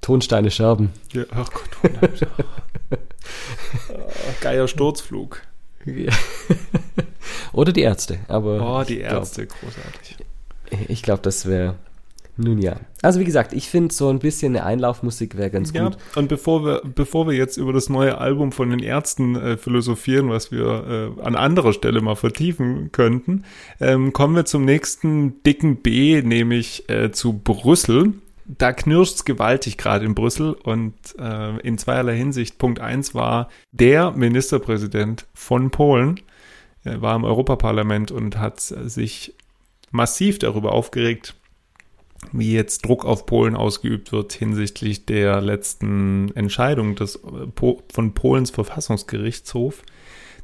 Tonsteine 0.00 0.50
Scherben. 0.50 0.90
Ja, 1.12 1.24
ach 1.30 1.50
Gott, 1.50 1.70
oh, 1.84 2.96
geiler 4.40 4.66
Sturzflug. 4.66 5.42
Oder 7.52 7.72
die 7.72 7.82
Ärzte, 7.82 8.18
aber. 8.28 8.80
Oh, 8.80 8.84
die 8.84 9.00
Ärzte, 9.00 9.46
glaub, 9.46 9.60
großartig. 9.60 10.16
Ich 10.88 11.02
glaube, 11.02 11.22
das 11.22 11.46
wäre 11.46 11.76
nun 12.40 12.58
ja. 12.58 12.76
Also 13.02 13.20
wie 13.20 13.24
gesagt, 13.24 13.52
ich 13.52 13.68
finde 13.68 13.94
so 13.94 14.08
ein 14.08 14.18
bisschen 14.18 14.56
eine 14.56 14.64
Einlaufmusik 14.64 15.36
wäre 15.36 15.50
ganz 15.50 15.72
ja, 15.72 15.84
gut. 15.84 15.96
Und 16.16 16.28
bevor 16.28 16.64
wir, 16.64 16.82
bevor 16.84 17.26
wir 17.26 17.34
jetzt 17.34 17.56
über 17.56 17.72
das 17.72 17.88
neue 17.88 18.18
Album 18.18 18.52
von 18.52 18.70
den 18.70 18.80
Ärzten 18.80 19.36
äh, 19.36 19.56
philosophieren, 19.56 20.28
was 20.28 20.50
wir 20.50 21.14
äh, 21.18 21.22
an 21.22 21.36
anderer 21.36 21.72
Stelle 21.72 22.00
mal 22.00 22.16
vertiefen 22.16 22.92
könnten, 22.92 23.44
ähm, 23.80 24.12
kommen 24.12 24.34
wir 24.36 24.44
zum 24.44 24.64
nächsten 24.64 25.42
dicken 25.42 25.76
B, 25.76 26.22
nämlich 26.22 26.88
äh, 26.88 27.10
zu 27.12 27.34
Brüssel. 27.34 28.14
Da 28.46 28.72
knirscht's 28.72 29.24
gewaltig 29.24 29.76
gerade 29.76 30.04
in 30.04 30.14
Brüssel 30.14 30.54
und 30.54 30.94
äh, 31.18 31.58
in 31.60 31.78
zweierlei 31.78 32.16
Hinsicht. 32.16 32.58
Punkt 32.58 32.80
eins 32.80 33.14
war 33.14 33.48
der 33.70 34.10
Ministerpräsident 34.12 35.26
von 35.34 35.70
Polen, 35.70 36.20
er 36.82 37.02
war 37.02 37.14
im 37.14 37.24
Europaparlament 37.24 38.10
und 38.10 38.38
hat 38.38 38.60
sich 38.60 39.34
massiv 39.90 40.38
darüber 40.38 40.72
aufgeregt, 40.72 41.34
wie 42.32 42.52
jetzt 42.52 42.84
Druck 42.84 43.04
auf 43.04 43.26
Polen 43.26 43.56
ausgeübt 43.56 44.12
wird 44.12 44.32
hinsichtlich 44.32 45.06
der 45.06 45.40
letzten 45.40 46.30
Entscheidung 46.34 46.94
des, 46.94 47.20
von 47.92 48.14
Polens 48.14 48.50
Verfassungsgerichtshof, 48.50 49.82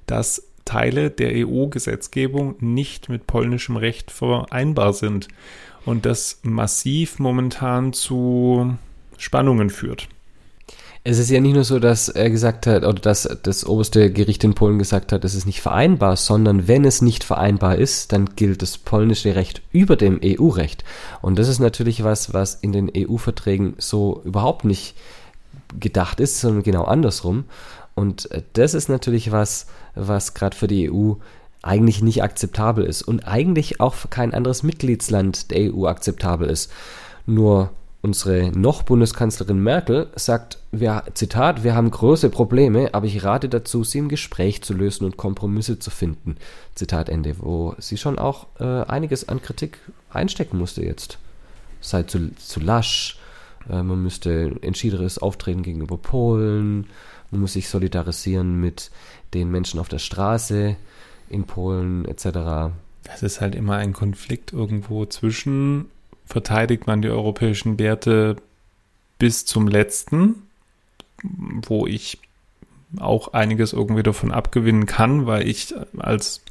dass 0.06 0.49
Teile 0.64 1.11
der 1.11 1.47
EU-Gesetzgebung 1.47 2.56
nicht 2.61 3.09
mit 3.09 3.26
polnischem 3.26 3.76
Recht 3.76 4.11
vereinbar 4.11 4.92
sind 4.92 5.28
und 5.85 6.04
das 6.04 6.40
massiv 6.42 7.18
momentan 7.18 7.92
zu 7.92 8.76
Spannungen 9.16 9.71
führt. 9.71 10.09
Es 11.09 11.21
ist 11.21 11.31
ja 11.31 11.41
nicht 11.41 11.55
nur 11.55 11.63
so, 11.63 11.79
dass 11.79 12.09
er 12.09 12.31
gesagt 12.31 12.67
hat, 12.67 12.83
oder 12.83 13.01
dass 13.01 13.29
das 13.45 13.65
oberste 13.65 14.11
Gericht 14.11 14.43
in 14.43 14.55
Polen 14.57 14.77
gesagt 14.77 15.13
hat, 15.13 15.25
es 15.25 15.37
ist 15.37 15.47
nicht 15.47 15.61
vereinbar, 15.61 16.17
sondern 16.17 16.67
wenn 16.67 16.85
es 16.85 17.01
nicht 17.01 17.23
vereinbar 17.23 17.77
ist, 17.77 18.11
dann 18.11 18.35
gilt 18.35 18.61
das 18.61 18.77
polnische 18.77 19.37
Recht 19.37 19.63
über 19.71 19.95
dem 19.95 20.19
EU-Recht. 20.21 20.83
Und 21.23 21.39
das 21.39 21.47
ist 21.47 21.61
natürlich 21.61 22.03
was, 22.03 22.35
was 22.35 22.57
in 22.57 22.73
den 22.73 22.91
EU-Verträgen 22.93 23.77
so 23.79 24.21
überhaupt 24.25 24.65
nicht 24.65 24.97
gedacht 25.79 26.19
ist, 26.19 26.41
sondern 26.41 26.65
genau 26.65 26.83
andersrum. 26.83 27.45
Und 27.95 28.29
äh, 28.33 28.43
das 28.55 28.75
ist 28.75 28.89
natürlich 28.89 29.31
was, 29.31 29.69
was 29.95 30.35
gerade 30.35 30.57
für 30.57 30.67
die 30.67 30.91
EU 30.91 31.13
eigentlich 31.63 32.03
nicht 32.03 32.25
akzeptabel 32.25 32.85
ist 32.85 33.03
und 33.03 33.29
eigentlich 33.29 33.81
auch 33.81 33.95
für 33.95 34.09
kein 34.09 34.35
anderes 34.35 34.65
Mitgliedsland 34.65 35.53
der 35.53 35.73
EU 35.73 35.87
akzeptabel 35.87 36.51
ist. 36.51 36.73
Nur 37.27 37.71
Unsere 38.07 38.53
noch 38.57 38.85
Bundeskanzlerin 38.85 39.61
Merkel 39.61 40.07
sagt, 40.15 40.59
wir, 40.71 41.03
Zitat, 41.15 41.65
wir 41.65 41.75
haben 41.75 41.91
große 41.91 42.31
Probleme, 42.31 42.95
aber 42.95 43.07
ich 43.07 43.25
rate 43.25 43.49
dazu, 43.49 43.83
sie 43.83 43.99
im 43.99 44.09
Gespräch 44.09 44.63
zu 44.63 44.75
lösen 44.75 45.05
und 45.05 45.17
Kompromisse 45.17 45.81
zu 45.81 45.91
finden. 45.91 46.37
Zitat 46.77 47.09
Ende, 47.09 47.35
wo 47.41 47.75
sie 47.79 47.97
schon 47.97 48.21
auch 48.21 48.47
äh, 48.61 48.65
einiges 48.65 49.29
an 49.29 49.43
Kritik 49.43 49.81
einstecken 50.09 50.57
musste 50.57 50.85
jetzt. 50.85 51.19
Sei 51.81 52.05
zu, 52.05 52.31
zu 52.37 52.61
lasch, 52.61 53.19
äh, 53.69 53.83
man 53.83 54.01
müsste 54.05 54.55
entschiedenes 54.61 55.19
Auftreten 55.19 55.65
gegenüber 55.65 55.99
Polen, 55.99 56.87
man 57.33 57.41
muss 57.41 57.55
sich 57.55 57.69
solidarisieren 57.69 58.61
mit 58.61 58.93
den 59.35 59.51
Menschen 59.51 59.81
auf 59.81 59.89
der 59.89 59.99
Straße 59.99 60.77
in 61.29 61.43
Polen 61.43 62.05
etc. 62.05 62.71
Das 63.03 63.25
ist 63.25 63.41
halt 63.41 63.57
immer 63.57 63.79
ein 63.79 63.93
Konflikt 63.93 64.53
irgendwo 64.53 65.07
zwischen 65.07 65.87
verteidigt 66.26 66.87
man 66.87 67.02
die 67.02 67.09
europäischen 67.09 67.78
Werte 67.78 68.37
bis 69.18 69.47
zum 69.47 69.68
letzten, 69.68 70.42
wo 71.23 71.87
ich 71.87 72.18
auch 72.99 73.33
einiges 73.33 73.73
irgendwie 73.73 74.02
davon 74.02 74.33
abgewinnen 74.33 74.87
kann, 74.87 75.26
weil 75.26 75.49
ich 75.49 75.75
als 75.97 76.42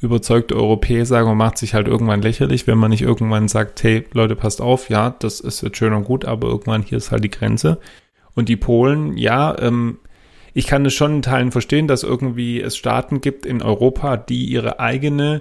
überzeugte 0.00 0.56
Europäer 0.56 1.06
sage, 1.06 1.26
man 1.26 1.36
macht 1.36 1.58
sich 1.58 1.74
halt 1.74 1.86
irgendwann 1.86 2.22
lächerlich, 2.22 2.66
wenn 2.66 2.78
man 2.78 2.90
nicht 2.90 3.02
irgendwann 3.02 3.48
sagt, 3.48 3.82
hey 3.82 4.04
Leute, 4.12 4.34
passt 4.34 4.60
auf, 4.60 4.90
ja, 4.90 5.10
das 5.10 5.40
ist 5.40 5.62
jetzt 5.62 5.76
schön 5.76 5.92
und 5.92 6.04
gut, 6.04 6.24
aber 6.24 6.48
irgendwann 6.48 6.82
hier 6.82 6.98
ist 6.98 7.12
halt 7.12 7.24
die 7.24 7.30
Grenze. 7.30 7.78
Und 8.34 8.48
die 8.48 8.56
Polen, 8.56 9.16
ja, 9.16 9.56
ähm, 9.58 9.98
ich 10.54 10.66
kann 10.66 10.84
es 10.84 10.94
schon 10.94 11.16
in 11.16 11.22
Teilen 11.22 11.52
verstehen, 11.52 11.86
dass 11.86 12.02
irgendwie 12.02 12.60
es 12.60 12.76
Staaten 12.76 13.20
gibt 13.20 13.46
in 13.46 13.62
Europa, 13.62 14.16
die 14.16 14.46
ihre 14.46 14.80
eigene 14.80 15.40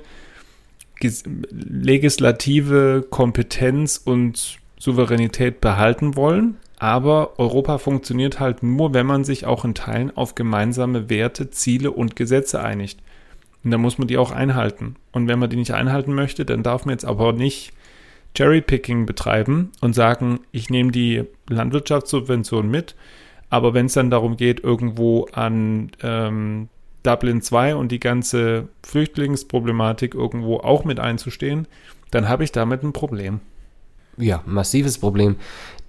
legislative 1.50 3.06
Kompetenz 3.10 4.02
und 4.04 4.58
Souveränität 4.78 5.62
behalten 5.62 6.16
wollen. 6.16 6.58
Aber 6.80 7.40
Europa 7.40 7.78
funktioniert 7.78 8.40
halt 8.40 8.64
nur, 8.64 8.94
wenn 8.94 9.06
man 9.06 9.24
sich 9.24 9.46
auch 9.46 9.64
in 9.66 9.76
Teilen 9.76 10.16
auf 10.16 10.34
gemeinsame 10.34 11.10
Werte, 11.10 11.52
Ziele 11.52 11.92
und 11.92 12.16
Gesetze 12.16 12.62
einigt. 12.62 13.00
Und 13.64 13.70
da 13.70 13.78
muss 13.78 14.00
man 14.00 14.08
die 14.08 14.18
auch 14.18 14.32
einhalten. 14.32 14.96
Und 15.12 15.28
wenn 15.28 15.38
man 15.38 15.50
die 15.50 15.58
nicht 15.58 15.74
einhalten 15.74 16.14
möchte, 16.14 16.46
dann 16.46 16.64
darf 16.64 16.86
man 16.86 16.94
jetzt 16.94 17.06
aber 17.06 17.34
nicht 17.34 17.74
Cherrypicking 18.36 19.06
betreiben 19.06 19.72
und 19.82 19.94
sagen, 19.94 20.40
ich 20.52 20.70
nehme 20.70 20.92
die 20.92 21.24
Landwirtschaftssubvention 21.50 22.70
mit, 22.70 22.96
aber 23.50 23.74
wenn 23.74 23.88
es 23.88 23.94
dann 23.94 24.10
darum 24.10 24.38
geht, 24.38 24.64
irgendwo 24.64 25.28
an 25.34 25.92
ähm, 26.02 26.70
Dublin 27.04 27.42
2 27.42 27.76
und 27.76 27.92
die 27.92 28.00
ganze 28.00 28.68
Flüchtlingsproblematik 28.84 30.14
irgendwo 30.14 30.58
auch 30.58 30.86
mit 30.86 31.00
einzustehen, 31.00 31.68
dann 32.12 32.28
habe 32.30 32.44
ich 32.44 32.52
damit 32.52 32.84
ein 32.84 32.94
Problem. 32.94 33.40
Ja, 34.18 34.44
massives 34.46 34.98
Problem. 34.98 35.38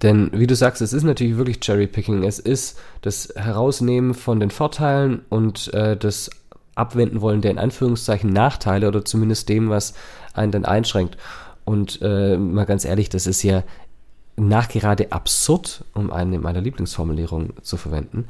Denn 0.01 0.31
wie 0.33 0.47
du 0.47 0.55
sagst, 0.55 0.81
es 0.81 0.93
ist 0.93 1.03
natürlich 1.03 1.37
wirklich 1.37 1.59
Cherry-Picking. 1.59 2.23
Es 2.23 2.39
ist 2.39 2.79
das 3.01 3.33
Herausnehmen 3.35 4.13
von 4.13 4.39
den 4.39 4.49
Vorteilen 4.49 5.21
und 5.29 5.73
äh, 5.73 5.97
das 5.97 6.29
Abwenden 6.75 7.21
wollen 7.21 7.41
der 7.41 7.51
in 7.51 7.59
Anführungszeichen 7.59 8.31
Nachteile 8.31 8.87
oder 8.87 9.05
zumindest 9.05 9.49
dem, 9.49 9.69
was 9.69 9.93
einen 10.33 10.51
dann 10.51 10.65
einschränkt. 10.65 11.17
Und 11.65 11.99
äh, 12.01 12.37
mal 12.37 12.65
ganz 12.65 12.85
ehrlich, 12.85 13.09
das 13.09 13.27
ist 13.27 13.43
ja 13.43 13.63
nachgerade 14.35 15.11
absurd, 15.11 15.85
um 15.93 16.11
eine 16.11 16.39
meiner 16.39 16.61
Lieblingsformulierungen 16.61 17.53
zu 17.61 17.77
verwenden, 17.77 18.25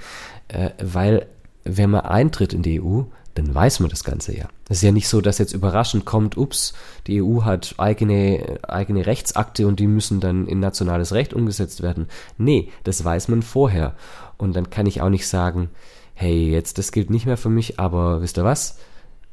äh, 0.49 0.71
weil 0.81 1.27
wenn 1.63 1.89
man 1.89 2.01
eintritt 2.01 2.53
in 2.53 2.61
die 2.61 2.81
EU, 2.81 3.03
dann 3.35 3.53
weiß 3.53 3.79
man 3.79 3.89
das 3.89 4.03
Ganze 4.03 4.35
ja. 4.35 4.47
Es 4.69 4.77
ist 4.77 4.83
ja 4.83 4.91
nicht 4.91 5.07
so, 5.07 5.21
dass 5.21 5.39
jetzt 5.39 5.53
überraschend 5.53 6.05
kommt, 6.05 6.37
ups, 6.37 6.73
die 7.07 7.21
EU 7.21 7.43
hat 7.43 7.75
eigene, 7.77 8.59
eigene 8.63 9.05
Rechtsakte 9.05 9.67
und 9.67 9.79
die 9.79 9.87
müssen 9.87 10.19
dann 10.19 10.47
in 10.47 10.59
nationales 10.59 11.13
Recht 11.13 11.33
umgesetzt 11.33 11.81
werden. 11.81 12.07
Nee, 12.37 12.69
das 12.83 13.03
weiß 13.03 13.27
man 13.29 13.41
vorher. 13.41 13.95
Und 14.37 14.55
dann 14.55 14.69
kann 14.69 14.85
ich 14.85 15.01
auch 15.01 15.09
nicht 15.09 15.27
sagen, 15.27 15.69
hey, 16.13 16.51
jetzt, 16.51 16.77
das 16.77 16.91
gilt 16.91 17.09
nicht 17.09 17.25
mehr 17.25 17.37
für 17.37 17.49
mich, 17.49 17.79
aber 17.79 18.21
wisst 18.21 18.37
ihr 18.37 18.43
was? 18.43 18.77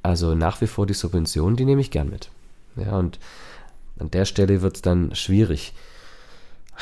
Also 0.02 0.34
nach 0.34 0.60
wie 0.62 0.66
vor 0.66 0.86
die 0.86 0.94
Subvention, 0.94 1.56
die 1.56 1.66
nehme 1.66 1.82
ich 1.82 1.90
gern 1.90 2.08
mit. 2.08 2.30
Ja, 2.76 2.96
und 2.96 3.18
an 3.98 4.10
der 4.10 4.24
Stelle 4.24 4.62
wird 4.62 4.76
es 4.76 4.82
dann 4.82 5.14
schwierig. 5.14 5.74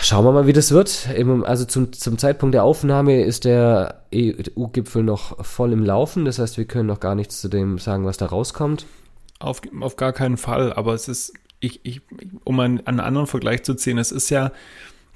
Schauen 0.01 0.25
wir 0.25 0.33
mal, 0.33 0.47
wie 0.47 0.53
das 0.53 0.71
wird. 0.71 1.09
Also 1.45 1.65
zum, 1.65 1.93
zum 1.93 2.19
Zeitpunkt 2.19 2.55
der 2.55 2.63
Aufnahme 2.63 3.23
ist 3.23 3.45
der 3.45 4.03
EU-Gipfel 4.15 5.03
noch 5.03 5.45
voll 5.45 5.73
im 5.73 5.85
Laufen. 5.85 6.25
Das 6.25 6.39
heißt, 6.39 6.57
wir 6.57 6.67
können 6.67 6.87
noch 6.87 7.01
gar 7.01 7.15
nichts 7.15 7.41
zu 7.41 7.49
dem 7.49 7.79
sagen, 7.79 8.05
was 8.05 8.17
da 8.17 8.27
rauskommt. 8.27 8.87
Auf, 9.41 9.61
auf 9.81 9.97
gar 9.97 10.13
keinen 10.13 10.37
Fall. 10.37 10.73
Aber 10.73 10.95
es 10.95 11.09
ist, 11.09 11.33
ich, 11.59 11.81
ich, 11.83 12.01
um 12.45 12.61
einen, 12.61 12.87
einen 12.87 13.01
anderen 13.01 13.27
Vergleich 13.27 13.65
zu 13.65 13.75
ziehen, 13.75 13.99
es 13.99 14.13
ist 14.13 14.31
ja 14.31 14.53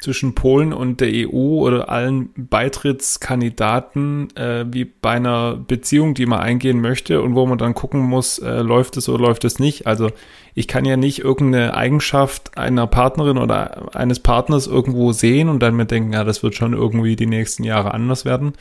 zwischen 0.03 0.35
Polen 0.35 0.73
und 0.73 1.01
der 1.01 1.09
EU 1.13 1.61
oder 1.61 1.89
allen 1.89 2.31
Beitrittskandidaten 2.37 4.35
äh, 4.37 4.65
wie 4.69 4.85
bei 4.85 5.13
einer 5.13 5.57
Beziehung, 5.57 6.15
die 6.15 6.27
man 6.27 6.41
eingehen 6.41 6.81
möchte 6.81 7.23
und 7.23 7.35
wo 7.35 7.47
man 7.47 7.59
dann 7.59 7.75
gucken 7.75 8.01
muss, 8.01 8.39
äh, 8.39 8.63
läuft 8.63 8.97
es 8.97 9.09
oder 9.09 9.23
läuft 9.23 9.45
es 9.45 9.59
nicht. 9.59 9.87
Also 9.87 10.11
ich 10.55 10.69
kann 10.69 10.85
ja 10.85 10.97
nicht 10.97 11.21
irgendeine 11.21 11.75
Eigenschaft 11.75 12.59
einer 12.59 12.87
Partnerin 12.87 13.39
oder 13.39 13.95
eines 13.97 14.21
Partners 14.21 14.67
irgendwo 14.67 15.13
sehen 15.13 15.49
und 15.49 15.61
dann 15.61 15.77
mir 15.77 15.87
denken, 15.87 16.13
ja, 16.13 16.25
das 16.25 16.43
wird 16.43 16.55
schon 16.55 16.73
irgendwie 16.73 17.17
die 17.17 17.27
nächsten 17.27 17.65
Jahre 17.65 17.95
anders 17.95 18.25
werden. 18.25 18.53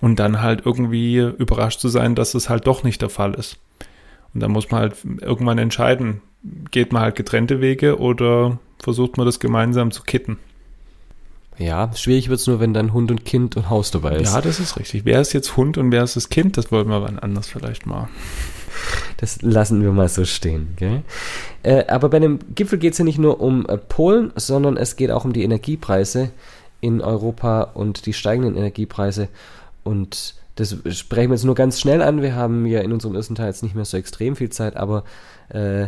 Und 0.00 0.18
dann 0.18 0.42
halt 0.42 0.62
irgendwie 0.64 1.18
überrascht 1.18 1.80
zu 1.80 1.88
sein, 1.88 2.14
dass 2.14 2.34
es 2.34 2.48
halt 2.48 2.66
doch 2.66 2.82
nicht 2.82 3.02
der 3.02 3.10
Fall 3.10 3.34
ist. 3.34 3.58
Und 4.34 4.42
dann 4.42 4.50
muss 4.50 4.70
man 4.70 4.80
halt 4.80 4.96
irgendwann 5.20 5.58
entscheiden, 5.58 6.22
geht 6.70 6.92
man 6.92 7.02
halt 7.02 7.16
getrennte 7.16 7.60
Wege 7.60 7.98
oder 7.98 8.58
versucht 8.78 9.16
man 9.16 9.26
das 9.26 9.38
gemeinsam 9.38 9.90
zu 9.90 10.02
kitten. 10.02 10.38
Ja, 11.62 11.90
schwierig 11.94 12.28
wird 12.28 12.40
es 12.40 12.46
nur, 12.46 12.60
wenn 12.60 12.74
dann 12.74 12.92
Hund 12.92 13.10
und 13.10 13.24
Kind 13.24 13.56
und 13.56 13.70
Haus 13.70 13.90
dabei 13.90 14.16
ist. 14.16 14.34
Ja, 14.34 14.40
das 14.40 14.58
ist 14.58 14.78
richtig. 14.78 15.04
Wer 15.04 15.20
ist 15.20 15.32
jetzt 15.32 15.56
Hund 15.56 15.78
und 15.78 15.92
wer 15.92 16.02
ist 16.02 16.16
das 16.16 16.28
Kind? 16.28 16.56
Das 16.56 16.72
wollen 16.72 16.88
wir 16.88 17.02
wann 17.02 17.18
anders 17.18 17.48
vielleicht 17.48 17.86
mal. 17.86 18.08
Das 19.18 19.42
lassen 19.42 19.82
wir 19.82 19.92
mal 19.92 20.08
so 20.08 20.24
stehen. 20.24 20.74
Gell? 20.76 21.02
Äh, 21.62 21.86
aber 21.86 22.08
bei 22.08 22.18
dem 22.18 22.40
Gipfel 22.54 22.78
geht 22.78 22.92
es 22.92 22.98
ja 22.98 23.04
nicht 23.04 23.18
nur 23.18 23.40
um 23.40 23.66
äh, 23.66 23.78
Polen, 23.78 24.32
sondern 24.34 24.76
es 24.76 24.96
geht 24.96 25.10
auch 25.10 25.24
um 25.24 25.32
die 25.32 25.44
Energiepreise 25.44 26.30
in 26.80 27.00
Europa 27.00 27.62
und 27.74 28.06
die 28.06 28.12
steigenden 28.12 28.56
Energiepreise. 28.56 29.28
Und 29.84 30.34
das 30.56 30.76
sprechen 30.90 31.30
wir 31.30 31.36
jetzt 31.36 31.44
nur 31.44 31.54
ganz 31.54 31.80
schnell 31.80 32.02
an. 32.02 32.22
Wir 32.22 32.34
haben 32.34 32.66
ja 32.66 32.80
in 32.80 32.92
unserem 32.92 33.14
ersten 33.14 33.36
Teil 33.36 33.46
jetzt 33.46 33.62
nicht 33.62 33.76
mehr 33.76 33.84
so 33.84 33.96
extrem 33.96 34.34
viel 34.34 34.50
Zeit, 34.50 34.76
aber 34.76 35.04
äh, 35.50 35.86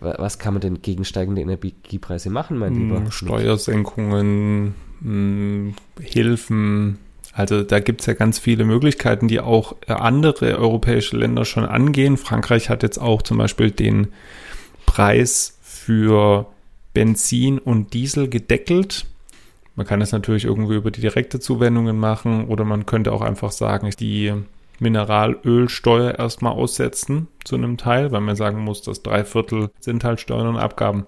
was 0.00 0.40
kann 0.40 0.54
man 0.54 0.60
denn 0.60 0.82
gegen 0.82 1.04
steigende 1.04 1.42
Energiepreise 1.42 2.28
machen, 2.28 2.58
mein 2.58 2.74
hm, 2.74 2.88
Lieber? 2.88 3.10
Steuersenkungen, 3.12 4.74
hm, 5.02 5.74
Hilfen. 6.00 6.98
Also 7.32 7.62
da 7.62 7.80
gibt 7.80 8.00
es 8.00 8.06
ja 8.06 8.12
ganz 8.12 8.38
viele 8.38 8.64
Möglichkeiten, 8.64 9.26
die 9.26 9.40
auch 9.40 9.76
äh, 9.86 9.92
andere 9.92 10.58
europäische 10.58 11.16
Länder 11.16 11.44
schon 11.44 11.64
angehen. 11.64 12.16
Frankreich 12.16 12.68
hat 12.68 12.82
jetzt 12.82 12.98
auch 12.98 13.22
zum 13.22 13.38
Beispiel 13.38 13.70
den 13.70 14.08
Preis 14.84 15.58
für 15.62 16.46
Benzin 16.92 17.58
und 17.58 17.94
Diesel 17.94 18.28
gedeckelt. 18.28 19.06
Man 19.74 19.86
kann 19.86 20.02
es 20.02 20.12
natürlich 20.12 20.44
irgendwie 20.44 20.74
über 20.74 20.90
die 20.90 21.00
direkte 21.00 21.40
Zuwendungen 21.40 21.98
machen 21.98 22.46
oder 22.48 22.64
man 22.64 22.84
könnte 22.84 23.12
auch 23.12 23.22
einfach 23.22 23.52
sagen, 23.52 23.90
die 23.98 24.34
Mineralölsteuer 24.78 26.18
erstmal 26.18 26.52
aussetzen 26.52 27.28
zu 27.44 27.56
einem 27.56 27.78
Teil, 27.78 28.12
weil 28.12 28.20
man 28.20 28.36
sagen 28.36 28.60
muss, 28.60 28.82
dass 28.82 29.02
drei 29.02 29.24
Viertel 29.24 29.70
sind 29.80 30.04
halt 30.04 30.20
Steuern 30.20 30.48
und 30.48 30.56
Abgaben. 30.56 31.06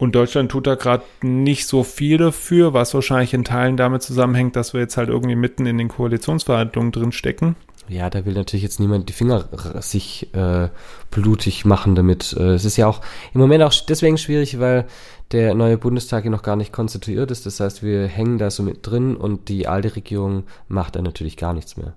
Und 0.00 0.14
Deutschland 0.14 0.50
tut 0.50 0.66
da 0.66 0.76
gerade 0.76 1.04
nicht 1.20 1.66
so 1.66 1.84
viel 1.84 2.16
dafür, 2.16 2.72
was 2.72 2.94
wahrscheinlich 2.94 3.34
in 3.34 3.44
Teilen 3.44 3.76
damit 3.76 4.02
zusammenhängt, 4.02 4.56
dass 4.56 4.72
wir 4.72 4.80
jetzt 4.80 4.96
halt 4.96 5.10
irgendwie 5.10 5.36
mitten 5.36 5.66
in 5.66 5.76
den 5.76 5.88
Koalitionsverhandlungen 5.88 6.90
drin 6.90 7.12
stecken. 7.12 7.54
Ja, 7.86 8.08
da 8.08 8.24
will 8.24 8.32
natürlich 8.32 8.62
jetzt 8.62 8.80
niemand 8.80 9.10
die 9.10 9.12
Finger 9.12 9.44
sich 9.82 10.32
äh, 10.32 10.70
blutig 11.10 11.66
machen 11.66 11.96
damit. 11.96 12.32
Äh, 12.32 12.54
es 12.54 12.64
ist 12.64 12.78
ja 12.78 12.86
auch 12.86 13.02
im 13.34 13.42
Moment 13.42 13.62
auch 13.62 13.74
deswegen 13.74 14.16
schwierig, 14.16 14.58
weil 14.58 14.86
der 15.32 15.54
neue 15.54 15.76
Bundestag 15.76 16.24
ja 16.24 16.30
noch 16.30 16.42
gar 16.42 16.56
nicht 16.56 16.72
konstituiert 16.72 17.30
ist. 17.30 17.44
Das 17.44 17.60
heißt, 17.60 17.82
wir 17.82 18.06
hängen 18.06 18.38
da 18.38 18.50
so 18.50 18.62
mit 18.62 18.86
drin 18.86 19.16
und 19.16 19.50
die 19.50 19.68
alte 19.68 19.96
Regierung 19.96 20.44
macht 20.66 20.96
da 20.96 21.02
natürlich 21.02 21.36
gar 21.36 21.52
nichts 21.52 21.76
mehr. 21.76 21.92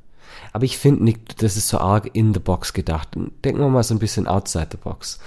Aber 0.52 0.66
ich 0.66 0.78
finde 0.78 1.06
nicht, 1.06 1.42
das 1.42 1.56
ist 1.56 1.70
so 1.70 1.78
arg 1.78 2.10
in 2.12 2.34
the 2.34 2.42
box 2.42 2.74
gedacht. 2.74 3.10
Denken 3.46 3.62
wir 3.62 3.70
mal 3.70 3.84
so 3.84 3.96
ein 3.96 4.00
bisschen 4.00 4.28
outside 4.28 4.68
the 4.72 4.78
box. 4.78 5.20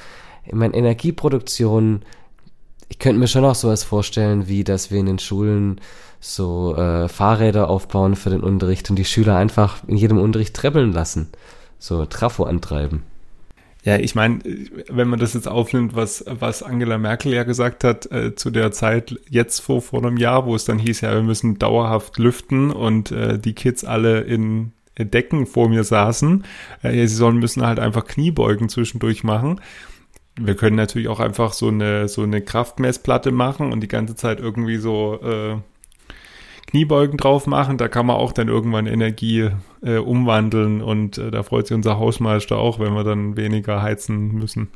Ich 0.44 0.52
meine, 0.52 0.74
Energieproduktion 0.74 2.02
ich 2.88 2.98
könnte 2.98 3.18
mir 3.18 3.28
schon 3.28 3.44
auch 3.44 3.54
sowas 3.54 3.84
vorstellen, 3.84 4.48
wie 4.48 4.64
dass 4.64 4.90
wir 4.90 5.00
in 5.00 5.06
den 5.06 5.18
Schulen 5.18 5.80
so 6.20 6.76
äh, 6.76 7.08
Fahrräder 7.08 7.68
aufbauen 7.68 8.16
für 8.16 8.30
den 8.30 8.40
Unterricht 8.40 8.88
und 8.90 8.96
die 8.96 9.04
Schüler 9.04 9.36
einfach 9.36 9.82
in 9.86 9.96
jedem 9.96 10.18
Unterricht 10.18 10.54
treppeln 10.54 10.92
lassen. 10.92 11.28
So 11.78 12.06
Trafo 12.06 12.44
antreiben. 12.44 13.02
Ja, 13.84 13.96
ich 13.98 14.16
meine, 14.16 14.40
wenn 14.88 15.06
man 15.06 15.20
das 15.20 15.34
jetzt 15.34 15.46
aufnimmt, 15.46 15.94
was, 15.94 16.24
was 16.26 16.64
Angela 16.64 16.98
Merkel 16.98 17.32
ja 17.32 17.44
gesagt 17.44 17.84
hat 17.84 18.10
äh, 18.10 18.34
zu 18.34 18.50
der 18.50 18.72
Zeit 18.72 19.16
jetzt 19.30 19.60
vor, 19.60 19.80
vor 19.80 20.04
einem 20.04 20.16
Jahr, 20.16 20.44
wo 20.44 20.56
es 20.56 20.64
dann 20.64 20.80
hieß, 20.80 21.02
ja, 21.02 21.14
wir 21.14 21.22
müssen 21.22 21.58
dauerhaft 21.58 22.18
lüften 22.18 22.72
und 22.72 23.12
äh, 23.12 23.38
die 23.38 23.52
Kids 23.52 23.84
alle 23.84 24.22
in 24.22 24.72
Decken 24.98 25.46
vor 25.46 25.68
mir 25.68 25.84
saßen. 25.84 26.44
Äh, 26.82 27.06
sie 27.06 27.14
sollen 27.14 27.36
müssen 27.36 27.64
halt 27.64 27.78
einfach 27.78 28.06
Kniebeugen 28.06 28.68
zwischendurch 28.68 29.22
machen. 29.22 29.60
Wir 30.38 30.54
können 30.54 30.76
natürlich 30.76 31.08
auch 31.08 31.20
einfach 31.20 31.52
so 31.52 31.68
eine, 31.68 32.08
so 32.08 32.22
eine 32.22 32.42
Kraftmessplatte 32.42 33.32
machen 33.32 33.72
und 33.72 33.80
die 33.80 33.88
ganze 33.88 34.16
Zeit 34.16 34.38
irgendwie 34.38 34.76
so 34.76 35.18
äh, 35.22 35.56
Kniebeugen 36.66 37.16
drauf 37.16 37.46
machen. 37.46 37.78
Da 37.78 37.88
kann 37.88 38.06
man 38.06 38.16
auch 38.16 38.32
dann 38.32 38.48
irgendwann 38.48 38.86
Energie 38.86 39.50
äh, 39.82 39.96
umwandeln 39.96 40.82
und 40.82 41.16
äh, 41.16 41.30
da 41.30 41.42
freut 41.42 41.68
sich 41.68 41.74
unser 41.74 41.98
Hausmeister 41.98 42.58
auch, 42.58 42.78
wenn 42.78 42.92
wir 42.92 43.04
dann 43.04 43.36
weniger 43.36 43.80
heizen 43.80 44.34
müssen. 44.34 44.68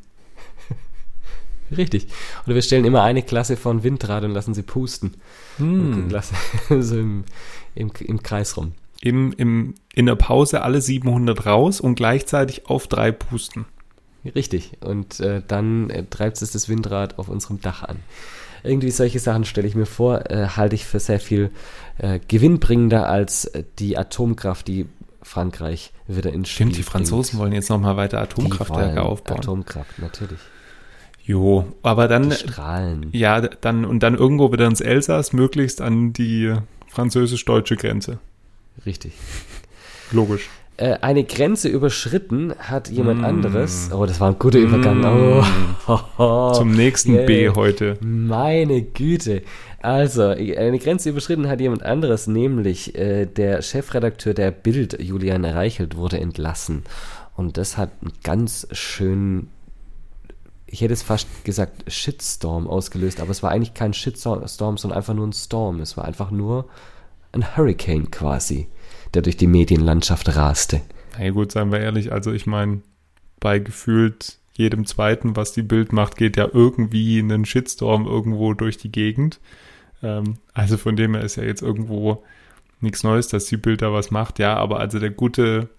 Richtig. 1.77 2.07
Oder 2.45 2.55
wir 2.55 2.61
stellen 2.61 2.85
immer 2.85 3.03
eine 3.03 3.21
Klasse 3.21 3.55
von 3.55 3.83
Windrad 3.83 4.23
und 4.23 4.31
lassen 4.31 4.53
sie 4.53 4.63
pusten. 4.63 5.15
Hm. 5.57 6.09
Lassen, 6.09 6.35
so 6.81 6.97
im, 6.97 7.23
im, 7.75 7.91
im 7.99 8.23
Kreis 8.23 8.57
rum. 8.57 8.73
Im, 9.01 9.33
im, 9.33 9.75
in 9.93 10.05
der 10.05 10.15
Pause 10.15 10.61
alle 10.61 10.81
700 10.81 11.45
raus 11.45 11.81
und 11.81 11.95
gleichzeitig 11.95 12.67
auf 12.67 12.87
drei 12.87 13.11
pusten. 13.11 13.65
Richtig. 14.23 14.77
Und 14.81 15.19
äh, 15.19 15.41
dann 15.47 15.89
äh, 15.89 16.05
treibt 16.09 16.41
es 16.41 16.51
das 16.51 16.69
Windrad 16.69 17.17
auf 17.17 17.27
unserem 17.29 17.61
Dach 17.61 17.83
an. 17.83 17.97
Irgendwie 18.63 18.91
solche 18.91 19.19
Sachen 19.19 19.45
stelle 19.45 19.67
ich 19.67 19.75
mir 19.75 19.87
vor, 19.87 20.29
äh, 20.29 20.47
halte 20.49 20.75
ich 20.75 20.85
für 20.85 20.99
sehr 20.99 21.19
viel 21.19 21.49
äh, 21.97 22.19
gewinnbringender 22.27 23.07
als 23.07 23.45
äh, 23.45 23.63
die 23.79 23.97
Atomkraft, 23.97 24.67
die 24.67 24.85
Frankreich 25.23 25.93
wieder 26.07 26.31
in 26.31 26.45
Stimmt, 26.45 26.77
die 26.77 26.83
Franzosen 26.83 27.31
bringt. 27.31 27.41
wollen 27.41 27.53
jetzt 27.53 27.69
nochmal 27.69 27.97
weiter 27.97 28.19
Atomkraftwerke 28.21 29.01
aufbauen. 29.01 29.39
Atomkraft, 29.39 29.97
natürlich. 29.99 30.39
Jo, 31.23 31.65
aber 31.81 32.07
dann. 32.07 32.29
Die 32.29 32.35
Strahlen. 32.35 33.07
Ja, 33.11 33.41
dann, 33.41 33.85
und 33.85 34.01
dann 34.01 34.15
irgendwo 34.15 34.51
wieder 34.51 34.67
ins 34.67 34.81
Elsass, 34.81 35.33
möglichst 35.33 35.81
an 35.81 36.13
die 36.13 36.53
französisch-deutsche 36.87 37.77
Grenze. 37.77 38.19
Richtig. 38.85 39.13
Logisch. 40.11 40.49
Äh, 40.81 40.97
eine 41.01 41.23
Grenze 41.23 41.69
überschritten 41.69 42.55
hat 42.57 42.89
jemand 42.89 43.21
mm. 43.21 43.25
anderes. 43.25 43.91
Oh, 43.93 44.07
das 44.07 44.19
war 44.19 44.29
ein 44.29 44.39
guter 44.39 44.57
mm. 44.57 44.63
Übergang. 44.63 45.05
Oh. 45.87 45.99
Oh. 46.17 46.53
Zum 46.53 46.71
nächsten 46.71 47.13
yeah. 47.13 47.25
B 47.25 47.49
heute. 47.49 47.97
Meine 48.01 48.81
Güte. 48.81 49.43
Also, 49.83 50.23
eine 50.29 50.79
Grenze 50.79 51.09
überschritten 51.09 51.47
hat 51.47 51.61
jemand 51.61 51.83
anderes, 51.83 52.25
nämlich 52.25 52.95
äh, 52.95 53.27
der 53.27 53.61
Chefredakteur 53.61 54.33
der 54.33 54.49
Bild, 54.49 54.99
Julian 54.99 55.45
Reichelt, 55.45 55.97
wurde 55.97 56.19
entlassen. 56.19 56.83
Und 57.35 57.57
das 57.57 57.77
hat 57.77 57.91
einen 58.01 58.13
ganz 58.23 58.67
schönen, 58.71 59.49
ich 60.65 60.81
hätte 60.81 60.93
es 60.93 61.03
fast 61.03 61.27
gesagt, 61.43 61.91
Shitstorm 61.91 62.67
ausgelöst, 62.67 63.21
aber 63.21 63.29
es 63.29 63.43
war 63.43 63.51
eigentlich 63.51 63.75
kein 63.75 63.93
Shitstorm, 63.93 64.47
sondern 64.47 64.97
einfach 64.97 65.13
nur 65.13 65.27
ein 65.27 65.33
Storm. 65.33 65.79
Es 65.79 65.95
war 65.95 66.05
einfach 66.05 66.31
nur 66.31 66.69
ein 67.33 67.55
Hurricane 67.55 68.09
quasi 68.09 68.67
der 69.13 69.21
durch 69.21 69.37
die 69.37 69.47
Medienlandschaft 69.47 70.35
raste. 70.35 70.81
Na 71.17 71.25
ja, 71.25 71.31
gut, 71.31 71.51
seien 71.51 71.71
wir 71.71 71.79
ehrlich, 71.79 72.11
also 72.11 72.31
ich 72.31 72.45
meine, 72.45 72.81
bei 73.39 73.59
gefühlt 73.59 74.37
jedem 74.53 74.85
zweiten, 74.85 75.35
was 75.35 75.53
die 75.53 75.63
Bild 75.63 75.93
macht, 75.93 76.17
geht 76.17 76.37
ja 76.37 76.47
irgendwie 76.51 77.19
ein 77.19 77.45
Shitstorm 77.45 78.05
irgendwo 78.05 78.53
durch 78.53 78.77
die 78.77 78.91
Gegend. 78.91 79.39
Ähm, 80.03 80.37
also 80.53 80.77
von 80.77 80.95
dem 80.95 81.15
her 81.15 81.23
ist 81.23 81.35
ja 81.35 81.43
jetzt 81.43 81.61
irgendwo 81.61 82.23
nichts 82.79 83.03
Neues, 83.03 83.27
dass 83.27 83.45
die 83.45 83.57
Bild 83.57 83.81
da 83.81 83.93
was 83.93 84.11
macht. 84.11 84.39
Ja, 84.39 84.55
aber 84.55 84.79
also 84.79 84.99
der 84.99 85.11
gute 85.11 85.69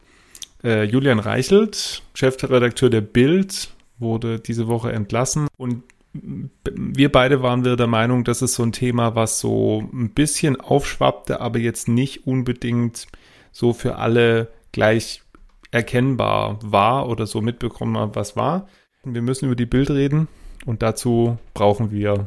äh, 0.64 0.84
Julian 0.84 1.18
Reichelt, 1.18 2.02
Chefredakteur 2.14 2.90
der 2.90 3.00
Bild, 3.00 3.70
wurde 3.98 4.40
diese 4.40 4.66
Woche 4.66 4.92
entlassen 4.92 5.48
und 5.56 5.84
wir 6.14 7.10
beide 7.10 7.42
waren 7.42 7.64
wir 7.64 7.76
der 7.76 7.86
Meinung, 7.86 8.24
das 8.24 8.42
ist 8.42 8.54
so 8.54 8.62
ein 8.62 8.72
Thema, 8.72 9.14
was 9.14 9.40
so 9.40 9.88
ein 9.92 10.10
bisschen 10.10 10.60
aufschwappte, 10.60 11.40
aber 11.40 11.58
jetzt 11.58 11.88
nicht 11.88 12.26
unbedingt 12.26 13.06
so 13.52 13.72
für 13.72 13.96
alle 13.96 14.48
gleich 14.72 15.22
erkennbar 15.70 16.58
war 16.62 17.08
oder 17.08 17.26
so 17.26 17.40
mitbekommen 17.40 17.96
hat, 17.96 18.16
was 18.16 18.36
war. 18.36 18.68
Wir 19.04 19.22
müssen 19.22 19.46
über 19.46 19.56
die 19.56 19.66
Bild 19.66 19.90
reden 19.90 20.28
und 20.66 20.82
dazu 20.82 21.38
brauchen 21.54 21.90
wir 21.90 22.26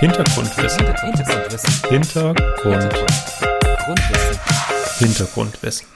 Hintergrundwissen. 0.00 0.84
Hintergrundwissen. 0.84 1.88
Hintergrundwissen. 1.88 3.48
Hintergrundwissen. 4.98 5.86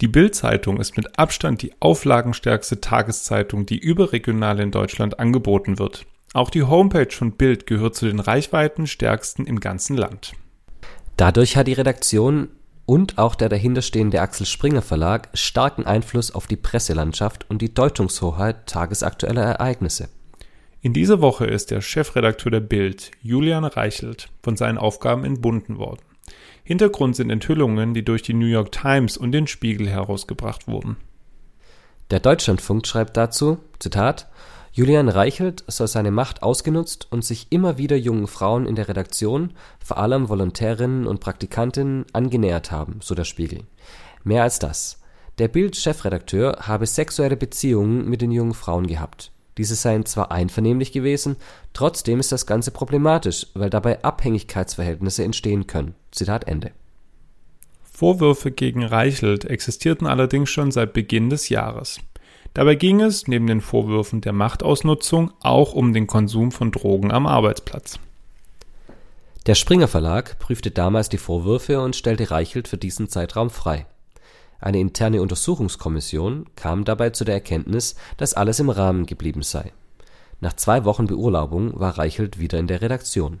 Die 0.00 0.08
Bild-Zeitung 0.08 0.80
ist 0.80 0.96
mit 0.96 1.18
Abstand 1.18 1.62
die 1.62 1.72
auflagenstärkste 1.80 2.80
Tageszeitung, 2.80 3.66
die 3.66 3.78
überregional 3.78 4.60
in 4.60 4.70
Deutschland 4.70 5.18
angeboten 5.18 5.78
wird. 5.78 6.06
Auch 6.32 6.50
die 6.50 6.62
Homepage 6.62 7.10
von 7.10 7.32
Bild 7.32 7.66
gehört 7.66 7.94
zu 7.94 8.06
den 8.06 8.18
reichweitenstärksten 8.18 9.46
im 9.46 9.60
ganzen 9.60 9.96
Land. 9.96 10.34
Dadurch 11.16 11.56
hat 11.56 11.68
die 11.68 11.74
Redaktion 11.74 12.48
und 12.86 13.18
auch 13.18 13.34
der 13.34 13.48
dahinterstehende 13.48 14.20
Axel 14.20 14.46
Springer 14.46 14.82
Verlag 14.82 15.28
starken 15.34 15.86
Einfluss 15.86 16.32
auf 16.32 16.46
die 16.46 16.56
Presselandschaft 16.56 17.48
und 17.48 17.62
die 17.62 17.72
Deutungshoheit 17.72 18.66
tagesaktueller 18.66 19.42
Ereignisse. 19.42 20.08
In 20.82 20.92
dieser 20.92 21.22
Woche 21.22 21.46
ist 21.46 21.70
der 21.70 21.80
Chefredakteur 21.80 22.50
der 22.50 22.60
Bild, 22.60 23.10
Julian 23.22 23.64
Reichelt, 23.64 24.28
von 24.42 24.56
seinen 24.56 24.76
Aufgaben 24.76 25.24
entbunden 25.24 25.78
worden. 25.78 26.02
Hintergrund 26.62 27.16
sind 27.16 27.30
Enthüllungen, 27.30 27.94
die 27.94 28.04
durch 28.04 28.22
die 28.22 28.34
New 28.34 28.46
York 28.46 28.72
Times 28.72 29.16
und 29.16 29.32
den 29.32 29.46
Spiegel 29.46 29.88
herausgebracht 29.88 30.68
wurden. 30.68 30.96
Der 32.10 32.20
Deutschlandfunk 32.20 32.86
schreibt 32.86 33.16
dazu, 33.16 33.58
Zitat, 33.78 34.28
Julian 34.76 35.08
Reichelt 35.08 35.62
soll 35.68 35.86
seine 35.86 36.10
Macht 36.10 36.42
ausgenutzt 36.42 37.06
und 37.12 37.24
sich 37.24 37.46
immer 37.50 37.78
wieder 37.78 37.94
jungen 37.94 38.26
Frauen 38.26 38.66
in 38.66 38.74
der 38.74 38.88
Redaktion, 38.88 39.52
vor 39.78 39.98
allem 39.98 40.28
Volontärinnen 40.28 41.06
und 41.06 41.20
Praktikantinnen, 41.20 42.06
angenähert 42.12 42.72
haben, 42.72 42.98
so 43.00 43.14
der 43.14 43.22
Spiegel. 43.22 43.60
Mehr 44.24 44.42
als 44.42 44.58
das. 44.58 45.00
Der 45.38 45.46
Bild-Chefredakteur 45.46 46.56
habe 46.62 46.86
sexuelle 46.86 47.36
Beziehungen 47.36 48.08
mit 48.08 48.20
den 48.20 48.32
jungen 48.32 48.52
Frauen 48.54 48.88
gehabt. 48.88 49.30
Diese 49.58 49.76
seien 49.76 50.06
zwar 50.06 50.32
einvernehmlich 50.32 50.90
gewesen, 50.90 51.36
trotzdem 51.72 52.18
ist 52.18 52.32
das 52.32 52.44
Ganze 52.44 52.72
problematisch, 52.72 53.46
weil 53.54 53.70
dabei 53.70 54.02
Abhängigkeitsverhältnisse 54.02 55.22
entstehen 55.22 55.68
können. 55.68 55.94
Zitat 56.10 56.48
Ende. 56.48 56.72
Vorwürfe 57.84 58.50
gegen 58.50 58.82
Reichelt 58.82 59.44
existierten 59.44 60.08
allerdings 60.08 60.50
schon 60.50 60.72
seit 60.72 60.94
Beginn 60.94 61.30
des 61.30 61.48
Jahres. 61.48 62.00
Dabei 62.54 62.76
ging 62.76 63.00
es, 63.00 63.26
neben 63.26 63.48
den 63.48 63.60
Vorwürfen 63.60 64.20
der 64.20 64.32
Machtausnutzung, 64.32 65.32
auch 65.40 65.74
um 65.74 65.92
den 65.92 66.06
Konsum 66.06 66.52
von 66.52 66.70
Drogen 66.70 67.10
am 67.10 67.26
Arbeitsplatz. 67.26 67.98
Der 69.46 69.56
Springer 69.56 69.88
Verlag 69.88 70.38
prüfte 70.38 70.70
damals 70.70 71.08
die 71.08 71.18
Vorwürfe 71.18 71.80
und 71.80 71.96
stellte 71.96 72.30
Reichelt 72.30 72.68
für 72.68 72.78
diesen 72.78 73.08
Zeitraum 73.08 73.50
frei. 73.50 73.86
Eine 74.60 74.78
interne 74.78 75.20
Untersuchungskommission 75.20 76.46
kam 76.54 76.84
dabei 76.84 77.10
zu 77.10 77.24
der 77.24 77.34
Erkenntnis, 77.34 77.96
dass 78.16 78.34
alles 78.34 78.60
im 78.60 78.70
Rahmen 78.70 79.04
geblieben 79.04 79.42
sei. 79.42 79.72
Nach 80.40 80.54
zwei 80.54 80.84
Wochen 80.84 81.06
Beurlaubung 81.06 81.78
war 81.78 81.98
Reichelt 81.98 82.38
wieder 82.38 82.58
in 82.58 82.68
der 82.68 82.80
Redaktion 82.80 83.40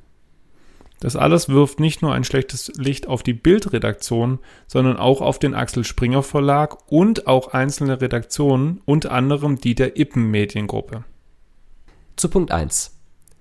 das 1.04 1.16
alles 1.16 1.50
wirft 1.50 1.80
nicht 1.80 2.00
nur 2.00 2.14
ein 2.14 2.24
schlechtes 2.24 2.72
Licht 2.76 3.08
auf 3.08 3.22
die 3.22 3.34
Bildredaktion, 3.34 4.38
sondern 4.66 4.96
auch 4.96 5.20
auf 5.20 5.38
den 5.38 5.52
Axel 5.52 5.84
Springer 5.84 6.22
Verlag 6.22 6.90
und 6.90 7.26
auch 7.26 7.48
einzelne 7.48 8.00
Redaktionen, 8.00 8.80
unter 8.86 9.12
anderem 9.12 9.58
die 9.58 9.74
der 9.74 9.98
Ippen 9.98 10.30
Mediengruppe. 10.30 11.04
Zu 12.16 12.30
Punkt 12.30 12.52
1. 12.52 12.96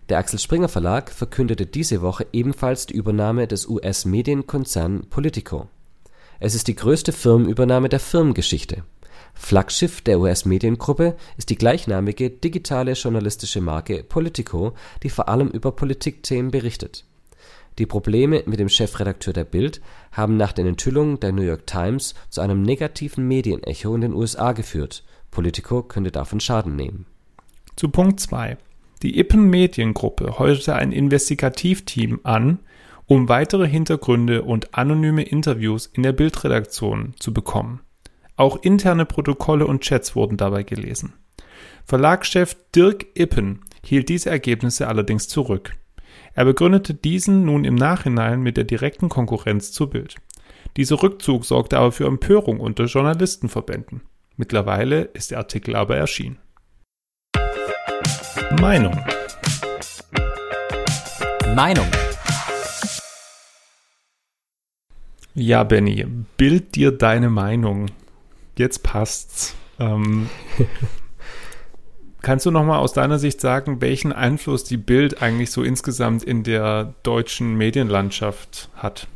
Der 0.10 0.18
Axel 0.18 0.40
Springer 0.40 0.68
Verlag 0.68 1.10
verkündete 1.10 1.66
diese 1.66 2.02
Woche 2.02 2.28
ebenfalls 2.34 2.86
die 2.86 2.96
Übernahme 2.96 3.48
des 3.48 3.66
US-Medienkonzern 3.66 5.06
Politico. 5.10 5.70
Es 6.42 6.56
ist 6.56 6.68
die 6.68 6.76
größte 6.76 7.14
Firmenübernahme 7.14 7.88
der 7.88 8.02
Firmengeschichte. 8.02 8.84
Flaggschiff 9.36 10.02
der 10.02 10.20
US-Mediengruppe 10.20 11.16
ist 11.38 11.50
die 11.50 11.56
gleichnamige 11.56 12.30
digitale 12.30 12.92
journalistische 12.92 13.62
Marke 13.62 14.04
Politico, 14.04 14.74
die 15.02 15.10
vor 15.10 15.30
allem 15.30 15.48
über 15.48 15.72
Politikthemen 15.72 16.52
berichtet 16.52 17.06
die 17.80 17.86
Probleme 17.86 18.44
mit 18.46 18.60
dem 18.60 18.70
Chefredakteur 18.70 19.34
der 19.34 19.46
Bild 19.46 19.82
haben 20.12 20.38
nach 20.38 20.52
den 20.52 20.68
Enthüllungen 20.68 21.20
der 21.20 21.32
New 21.32 21.42
York 21.42 21.66
Times 21.66 22.14
zu 22.30 22.42
einem 22.42 22.62
negativen 22.62 23.28
Medienecho 23.28 23.96
in 23.96 24.02
den 24.02 24.14
USA 24.14 24.52
geführt. 24.52 25.04
Politico 25.32 25.82
könnte 25.82 26.12
davon 26.12 26.40
Schaden 26.40 26.76
nehmen. 26.76 27.06
Zu 27.76 27.90
Punkt 27.90 28.20
2. 28.20 28.58
Die 29.02 29.20
Ippen 29.20 29.50
Mediengruppe 29.50 30.38
heuerte 30.40 30.76
ein 30.76 30.92
Investigativteam 30.92 32.20
an, 32.24 32.60
um 33.08 33.28
weitere 33.28 33.68
Hintergründe 33.68 34.44
und 34.44 34.76
anonyme 34.76 35.24
Interviews 35.24 35.88
in 35.88 36.04
der 36.04 36.14
Bildredaktion 36.14 37.14
zu 37.20 37.34
bekommen. 37.34 37.82
Auch 38.36 38.62
interne 38.64 39.06
Protokolle 39.06 39.68
und 39.68 39.82
Chats 39.82 40.16
wurden 40.16 40.38
dabei 40.38 40.64
gelesen. 40.64 41.14
Verlagschef 41.86 42.56
Dirk 42.74 43.08
Ippen 43.16 43.60
hielt 43.84 44.10
diese 44.10 44.30
Ergebnisse 44.30 44.88
allerdings 44.88 45.28
zurück. 45.28 45.76
Er 46.36 46.46
begründete 46.46 46.96
diesen 46.96 47.46
nun 47.46 47.64
im 47.64 47.76
Nachhinein 47.76 48.42
mit 48.42 48.58
der 48.58 48.64
direkten 48.64 49.08
Konkurrenz 49.08 49.72
zur 49.72 49.92
Bild. 49.92 50.16
Dieser 50.78 51.04
Rückzug 51.04 51.46
sorgte 51.46 51.78
aber 51.78 51.92
für 51.92 52.08
Empörung 52.08 52.60
unter 52.60 52.86
Journalistenverbänden. 52.86 54.02
Mittlerweile 54.36 55.02
ist 55.02 55.30
der 55.30 55.38
Artikel 55.38 55.76
aber 55.76 55.96
erschienen. 55.96 56.40
Meinung. 58.60 59.00
Meinung. 61.56 61.86
Ja, 65.36 65.64
Benny, 65.64 66.06
bild 66.38 66.74
dir 66.74 66.92
deine 66.92 67.30
Meinung. 67.30 67.92
Jetzt 68.58 68.82
passt's. 68.82 69.56
Ähm, 69.80 70.30
kannst 72.24 72.48
du 72.48 72.52
noch 72.52 72.66
mal 72.66 72.80
aus 72.80 72.94
deiner 72.94 73.20
Sicht 73.20 73.40
sagen, 73.40 73.82
welchen 73.82 74.12
Einfluss 74.12 74.64
die 74.64 74.78
Bild 74.78 75.22
eigentlich 75.22 75.52
so 75.52 75.62
insgesamt 75.62 76.24
in 76.24 76.44
der 76.44 76.96
deutschen 77.04 77.56
Medienlandschaft 77.56 78.70
hat? 78.76 79.08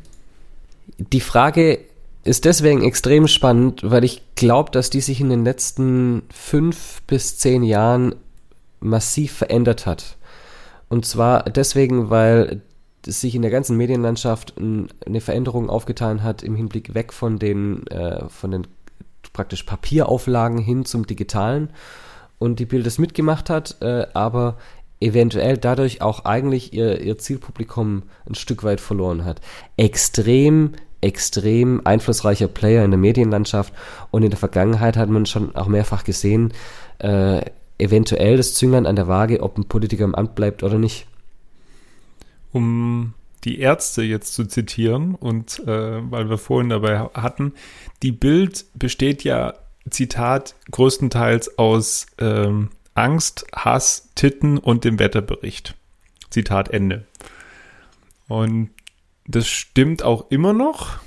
Die 0.98 1.22
Frage 1.22 1.80
ist 2.24 2.46
deswegen 2.46 2.84
extrem 2.84 3.28
spannend, 3.28 3.82
weil 3.84 4.04
ich 4.04 4.22
glaube, 4.36 4.70
dass 4.72 4.90
die 4.90 5.02
sich 5.02 5.22
in 5.22 5.30
den 5.30 5.44
letzten 5.44 6.24
fünf 6.30 7.02
bis 7.08 7.38
zehn 7.38 7.64
Jahren 7.64 8.14
massiv 8.80 9.32
verändert 9.32 9.86
hat. 9.86 10.18
Und 10.90 11.06
zwar 11.06 11.44
deswegen, 11.44 12.10
weil 12.10 12.62
sich 13.06 13.36
in 13.36 13.42
der 13.42 13.52
ganzen 13.52 13.78
Medienlandschaft 13.78 14.54
eine 14.58 15.22
Veränderung 15.22 15.70
aufgetan 15.70 16.24
hat 16.24 16.44
im 16.44 16.56
Hinblick 16.56 16.94
weg 16.94 17.14
von 17.14 17.40
den, 17.40 17.88
äh, 17.88 18.28
von 18.28 18.52
den 18.52 18.68
praktisch 19.32 19.64
Papierauflagen 19.64 20.60
hin 20.60 20.84
zum 20.84 21.08
Digitalen 21.08 21.70
und 22.40 22.60
die 22.60 22.66
Bild 22.66 22.86
es 22.88 23.00
mitgemacht 23.00 23.50
hat, 23.50 23.78
äh, 23.82 24.08
aber 24.14 24.58
eventuell 25.00 25.58
dadurch 25.58 26.02
auch 26.02 26.26
eigentlich 26.26 26.74
ihr, 26.74 27.02
ihr 27.02 27.18
Zielpublikum 27.18 28.04
ein 28.28 28.36
Stück 28.36 28.64
weit 28.64 28.82
verloren 28.82 29.26
hat. 29.26 29.42
Extrem 29.76 30.74
extrem 31.02 31.82
einflussreicher 31.86 32.48
Player 32.48 32.84
in 32.84 32.92
der 32.92 33.00
Medienlandschaft 33.00 33.74
und 34.12 34.24
in 34.24 34.30
der 34.30 34.40
Vergangenheit 34.40 34.98
hat 34.98 35.10
man 35.10 35.26
schon 35.26 35.56
auch 35.56 35.68
mehrfach 35.68 36.04
gesehen, 36.04 36.54
äh, 37.00 37.42
eventuell 37.78 38.38
das 38.38 38.56
Zünglein 38.56 38.86
an 38.86 38.96
der 38.96 39.08
Waage, 39.08 39.42
ob 39.44 39.58
ein 39.58 39.66
Politiker 39.66 40.04
im 40.04 40.16
Amt 40.16 40.36
bleibt 40.36 40.64
oder 40.64 40.80
nicht. 40.80 41.06
Um 42.52 43.14
die 43.44 43.60
Ärzte 43.60 44.02
jetzt 44.02 44.34
zu 44.34 44.46
zitieren 44.46 45.14
und 45.14 45.60
äh, 45.60 46.12
weil 46.12 46.30
wir 46.30 46.38
vorhin 46.38 46.70
dabei 46.70 47.00
hatten, 47.14 47.54
die 48.02 48.12
Bild 48.12 48.66
besteht 48.74 49.24
ja, 49.24 49.54
Zitat, 49.90 50.56
größtenteils 50.72 51.58
aus 51.58 52.08
ähm, 52.20 52.70
Angst, 52.96 53.46
Hass, 53.56 54.10
Titten 54.16 54.58
und 54.58 54.84
dem 54.84 55.00
Wetterbericht. 55.00 55.76
Zitat 56.30 56.70
Ende. 56.70 57.06
Und 58.28 58.72
das 59.26 59.48
stimmt 59.48 60.04
auch 60.04 60.30
immer 60.32 60.52
noch. 60.54 61.00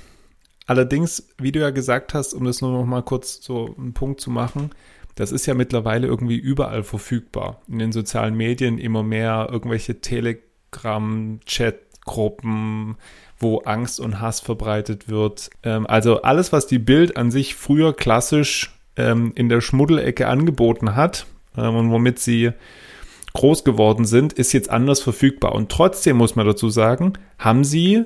Allerdings, 0.67 1.27
wie 1.37 1.51
du 1.51 1.59
ja 1.59 1.71
gesagt 1.71 2.13
hast, 2.13 2.33
um 2.33 2.45
das 2.45 2.61
nur 2.61 2.71
noch 2.71 2.85
mal 2.85 3.03
kurz 3.03 3.43
so 3.43 3.75
einen 3.77 3.93
Punkt 3.93 4.21
zu 4.21 4.31
machen, 4.31 4.71
das 5.15 5.33
ist 5.33 5.45
ja 5.45 5.53
mittlerweile 5.53 6.07
irgendwie 6.07 6.37
überall 6.37 6.83
verfügbar. 6.83 7.61
In 7.67 7.79
den 7.79 7.91
sozialen 7.91 8.35
Medien 8.35 8.77
immer 8.77 9.03
mehr 9.03 9.49
irgendwelche 9.51 9.99
Telegram-Chat-Gruppen, 9.99 12.95
wo 13.41 13.59
Angst 13.59 13.99
und 13.99 14.19
Hass 14.19 14.39
verbreitet 14.39 15.09
wird. 15.09 15.49
Ähm, 15.63 15.87
also 15.87 16.21
alles, 16.21 16.51
was 16.51 16.67
die 16.67 16.79
Bild 16.79 17.17
an 17.17 17.31
sich 17.31 17.55
früher 17.55 17.93
klassisch 17.93 18.75
ähm, 18.97 19.31
in 19.35 19.49
der 19.49 19.61
Schmuddelecke 19.61 20.27
angeboten 20.27 20.95
hat 20.95 21.25
ähm, 21.57 21.75
und 21.75 21.91
womit 21.91 22.19
sie 22.19 22.51
groß 23.33 23.63
geworden 23.63 24.05
sind, 24.05 24.33
ist 24.33 24.51
jetzt 24.53 24.69
anders 24.69 24.99
verfügbar. 25.01 25.55
Und 25.55 25.69
trotzdem 25.69 26.17
muss 26.17 26.35
man 26.35 26.45
dazu 26.45 26.69
sagen, 26.69 27.13
haben 27.39 27.63
sie 27.63 28.05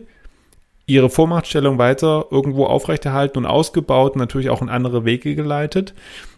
ihre 0.86 1.10
Vormachtstellung 1.10 1.78
weiter 1.80 2.28
irgendwo 2.30 2.66
aufrechterhalten 2.66 3.40
und 3.40 3.46
ausgebaut, 3.46 4.16
natürlich 4.16 4.50
auch 4.50 4.62
in 4.62 4.70
andere 4.70 5.04
Wege 5.04 5.36
geleitet. 5.36 5.96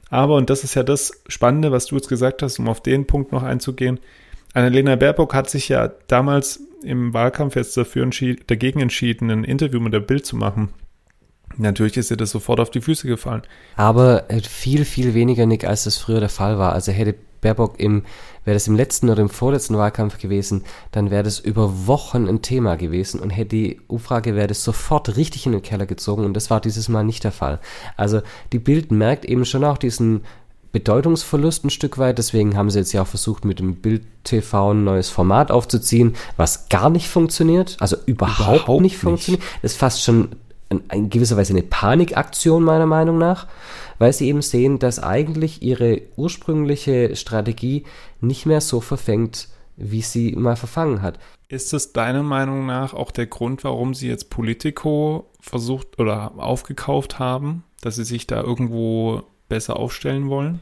Aber, 0.10 0.36
und 0.36 0.50
das 0.50 0.64
ist 0.64 0.74
ja 0.76 0.84
das 0.84 1.22
Spannende, 1.28 1.74
was 1.74 1.88
du 1.88 1.96
jetzt 1.96 2.08
gesagt 2.08 2.42
hast, 2.42 2.60
um 2.60 2.70
auf 2.70 2.82
den 2.82 3.06
Punkt 3.06 3.34
noch 3.34 3.44
einzugehen, 3.44 4.00
Annalena 4.54 4.96
Baerbock 4.96 5.34
hat 5.34 5.50
sich 5.50 5.68
ja 5.70 5.92
damals 6.08 6.67
im 6.84 7.13
Wahlkampf 7.13 7.56
jetzt 7.56 7.76
dafür 7.78 8.04
entschied, 8.04 8.50
dagegen 8.50 8.80
entschieden, 8.80 9.30
ein 9.30 9.44
Interview 9.44 9.80
mit 9.80 9.94
der 9.94 10.00
Bild 10.00 10.26
zu 10.26 10.36
machen. 10.36 10.70
Natürlich 11.56 11.98
ist 11.98 12.12
ihr 12.12 12.18
das 12.18 12.32
sofort 12.32 12.60
auf 12.60 12.70
die 12.70 12.82
Füße 12.82 13.08
gefallen. 13.08 13.42
Aber 13.76 14.26
viel, 14.48 14.86
viel 14.86 15.13
weniger, 15.13 15.46
Nick, 15.46 15.66
als 15.66 15.86
das 15.86 15.98
früher 15.98 16.20
der 16.20 16.30
Fall 16.30 16.60
war. 16.60 16.74
Also 16.74 16.92
hätte 16.92 17.16
Baerbock 17.42 17.80
im, 17.80 18.04
wäre 18.46 18.56
das 18.56 18.68
im 18.68 18.76
letzten 18.76 19.10
oder 19.10 19.22
im 19.22 19.30
vorletzten 19.30 19.78
Wahlkampf 19.78 20.18
gewesen, 20.20 20.63
dann 20.92 21.12
wäre 21.12 21.24
das 21.24 21.40
über 21.40 21.88
Wochen 21.88 22.28
ein 22.28 22.42
Thema 22.42 22.76
gewesen 22.76 23.20
und 23.20 23.30
hätte 23.30 23.50
die 23.50 23.82
Umfrage 23.88 24.36
wäre 24.36 24.48
das 24.48 24.63
sofort 24.63 25.16
richtig 25.18 25.46
in 25.46 25.52
den 25.52 25.62
Keller 25.62 25.86
gezogen 25.86 26.26
und 26.26 26.34
das 26.34 26.50
war 26.50 26.62
dieses 26.62 26.90
Mal 26.90 27.04
nicht 27.04 27.24
der 27.24 27.32
Fall. 27.32 27.60
Also 27.96 28.22
die 28.52 28.60
Bild 28.60 28.92
merkt 28.92 29.26
eben 29.26 29.46
schon 29.46 29.63
auch 29.63 29.78
diesen 29.78 30.22
Bedeutungsverlust 30.80 31.66
ein 31.66 31.70
Stück 31.70 31.98
weit. 31.98 32.18
Deswegen 32.18 32.58
haben 32.58 32.70
sie 32.70 32.80
jetzt 32.80 32.94
ja 32.94 33.02
auch 33.02 33.08
versucht, 33.08 33.46
mit 33.46 33.60
dem 33.60 33.76
Bild 33.76 34.04
TV 34.24 34.72
ein 34.72 34.84
neues 34.84 35.10
Format 35.10 35.52
aufzuziehen, 35.52 36.16
was 36.36 36.70
gar 36.70 36.90
nicht 36.90 37.10
funktioniert, 37.10 37.78
also 37.80 37.98
überhaupt, 38.06 38.63
überhaupt 38.63 38.82
nicht 38.82 38.98
funktioniert. 38.98 39.44
Das 39.62 39.74
ist 39.74 39.78
fast 39.78 40.04
schon 40.04 40.30
in, 40.70 41.10
gewisser 41.10 41.38
Weise 41.38 41.54
eine 41.54 41.63
Panikaktion 41.63 42.63
meiner 42.63 42.86
Meinung 42.86 43.18
nach 43.18 43.48
weil 44.00 44.13
sie 44.13 44.28
eben 44.28 44.42
sehen, 44.42 44.80
dass 44.80 45.00
eigentlich 45.00 45.62
ihre 45.62 46.02
ursprüngliche 46.16 47.16
Strategie 47.16 47.84
nicht 48.22 48.46
mehr 48.46 48.62
so 48.62 48.82
verfängt, 48.82 49.50
wie 49.76 50.02
sie 50.02 50.34
mal 50.34 50.56
verfangen 50.56 51.02
hat. 51.02 51.20
Ist 51.50 51.74
es 51.74 51.94
deiner 51.94 52.24
Meinung 52.24 52.66
nach 52.66 52.94
auch 52.94 53.12
der 53.12 53.28
Grund, 53.28 53.63
warum 53.63 53.94
sie 53.94 54.08
jetzt 54.08 54.30
Politico 54.30 55.30
versucht 55.40 56.00
oder 56.00 56.34
aufgekauft 56.38 57.20
haben, 57.20 57.63
dass 57.82 57.96
sie 57.96 58.04
sich 58.04 58.28
da 58.28 58.42
irgendwo 58.42 59.24
besser 59.48 59.78
aufstellen 59.78 60.30
wollen? 60.30 60.60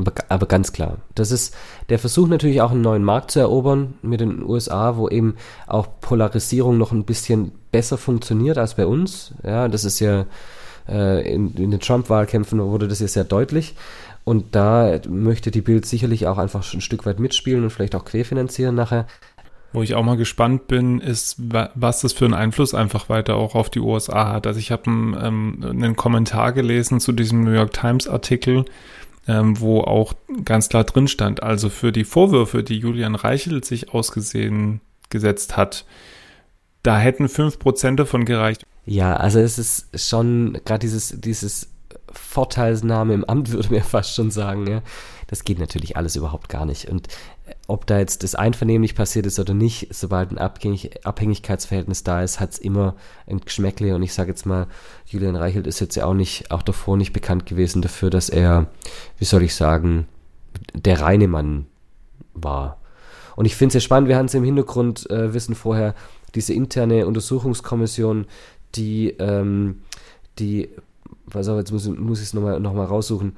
Aber, 0.00 0.12
aber 0.28 0.46
ganz 0.46 0.72
klar. 0.72 0.98
Das 1.14 1.30
ist 1.30 1.54
der 1.88 1.98
Versuch 1.98 2.26
natürlich 2.28 2.60
auch 2.60 2.70
einen 2.70 2.80
neuen 2.80 3.04
Markt 3.04 3.30
zu 3.30 3.40
erobern 3.40 3.94
mit 4.02 4.20
den 4.20 4.42
USA, 4.42 4.96
wo 4.96 5.08
eben 5.08 5.36
auch 5.66 5.88
Polarisierung 6.00 6.78
noch 6.78 6.92
ein 6.92 7.04
bisschen 7.04 7.52
besser 7.70 7.98
funktioniert 7.98 8.58
als 8.58 8.74
bei 8.74 8.86
uns. 8.86 9.32
Ja, 9.44 9.68
das 9.68 9.84
ist 9.84 10.00
ja 10.00 10.26
äh, 10.88 11.32
in, 11.32 11.54
in 11.54 11.70
den 11.70 11.80
Trump-Wahlkämpfen 11.80 12.60
wurde 12.60 12.88
das 12.88 13.00
ja 13.00 13.08
sehr 13.08 13.24
deutlich. 13.24 13.74
Und 14.24 14.54
da 14.54 14.98
möchte 15.08 15.50
die 15.50 15.62
Bild 15.62 15.86
sicherlich 15.86 16.26
auch 16.26 16.38
einfach 16.38 16.74
ein 16.74 16.80
Stück 16.80 17.06
weit 17.06 17.20
mitspielen 17.20 17.64
und 17.64 17.70
vielleicht 17.70 17.94
auch 17.94 18.04
querfinanzieren 18.04 18.74
nachher. 18.74 19.06
Wo 19.72 19.82
ich 19.82 19.94
auch 19.94 20.02
mal 20.02 20.16
gespannt 20.16 20.66
bin, 20.66 21.00
ist, 21.00 21.36
was 21.38 22.00
das 22.00 22.12
für 22.12 22.24
einen 22.24 22.34
Einfluss 22.34 22.74
einfach 22.74 23.08
weiter 23.08 23.36
auch 23.36 23.54
auf 23.54 23.70
die 23.70 23.78
USA 23.78 24.32
hat. 24.32 24.48
Also 24.48 24.58
ich 24.58 24.72
habe 24.72 24.90
einen, 24.90 25.16
ähm, 25.22 25.58
einen 25.62 25.96
Kommentar 25.96 26.52
gelesen 26.52 26.98
zu 26.98 27.12
diesem 27.12 27.44
New 27.44 27.52
York 27.52 27.72
Times 27.72 28.08
Artikel, 28.08 28.64
ähm, 29.26 29.60
wo 29.60 29.80
auch 29.80 30.14
ganz 30.44 30.68
klar 30.68 30.84
drin 30.84 31.08
stand, 31.08 31.42
also 31.42 31.68
für 31.68 31.92
die 31.92 32.04
Vorwürfe, 32.04 32.62
die 32.62 32.78
Julian 32.78 33.14
Reichelt 33.14 33.64
sich 33.64 33.92
ausgesehen 33.92 34.80
gesetzt 35.08 35.56
hat, 35.56 35.84
da 36.82 36.98
hätten 36.98 37.28
fünf 37.28 37.58
Prozent 37.58 38.00
davon 38.00 38.24
gereicht. 38.24 38.64
Ja, 38.86 39.16
also 39.16 39.38
es 39.38 39.58
ist 39.58 40.08
schon 40.08 40.58
gerade 40.64 40.80
dieses, 40.80 41.20
dieses 41.20 41.68
Vorteilsnahme 42.10 43.14
im 43.14 43.24
Amt, 43.24 43.52
würde 43.52 43.70
mir 43.70 43.82
fast 43.82 44.14
schon 44.14 44.30
sagen, 44.30 44.66
ja. 44.66 44.82
Das 45.30 45.44
geht 45.44 45.60
natürlich 45.60 45.96
alles 45.96 46.16
überhaupt 46.16 46.48
gar 46.48 46.66
nicht. 46.66 46.88
Und 46.88 47.06
äh, 47.46 47.54
ob 47.68 47.86
da 47.86 48.00
jetzt 48.00 48.24
das 48.24 48.34
einvernehmlich 48.34 48.96
passiert 48.96 49.26
ist 49.26 49.38
oder 49.38 49.54
nicht, 49.54 49.94
sobald 49.94 50.32
ein 50.32 50.38
Abhängig 50.38 51.06
Abhängigkeitsverhältnis 51.06 52.02
da 52.02 52.24
ist, 52.24 52.40
hat 52.40 52.50
es 52.50 52.58
immer 52.58 52.96
ein 53.28 53.40
Geschmäckle. 53.40 53.94
Und 53.94 54.02
ich 54.02 54.12
sage 54.12 54.30
jetzt 54.30 54.44
mal, 54.44 54.66
Julian 55.06 55.36
Reichelt 55.36 55.68
ist 55.68 55.78
jetzt 55.78 55.94
ja 55.94 56.04
auch 56.04 56.14
nicht, 56.14 56.50
auch 56.50 56.62
davor 56.62 56.96
nicht 56.96 57.12
bekannt 57.12 57.46
gewesen 57.46 57.80
dafür, 57.80 58.10
dass 58.10 58.28
er, 58.28 58.66
wie 59.18 59.24
soll 59.24 59.44
ich 59.44 59.54
sagen, 59.54 60.08
der 60.74 61.00
reine 61.00 61.28
Mann 61.28 61.66
war. 62.34 62.78
Und 63.36 63.44
ich 63.44 63.54
finde 63.54 63.68
es 63.68 63.72
sehr 63.74 63.80
spannend, 63.82 64.08
wir 64.08 64.16
hatten 64.16 64.26
es 64.26 64.34
im 64.34 64.42
Hintergrund, 64.42 65.08
äh, 65.10 65.32
wissen 65.32 65.54
vorher, 65.54 65.94
diese 66.34 66.54
interne 66.54 67.06
Untersuchungskommission, 67.06 68.26
die, 68.74 69.10
ähm, 69.20 69.82
die, 70.40 70.70
pass 71.30 71.48
auf, 71.48 71.56
jetzt 71.56 71.70
muss, 71.70 71.86
muss 71.86 72.18
ich 72.18 72.26
es 72.26 72.34
nochmal 72.34 72.58
noch 72.58 72.74
mal 72.74 72.84
raussuchen, 72.84 73.36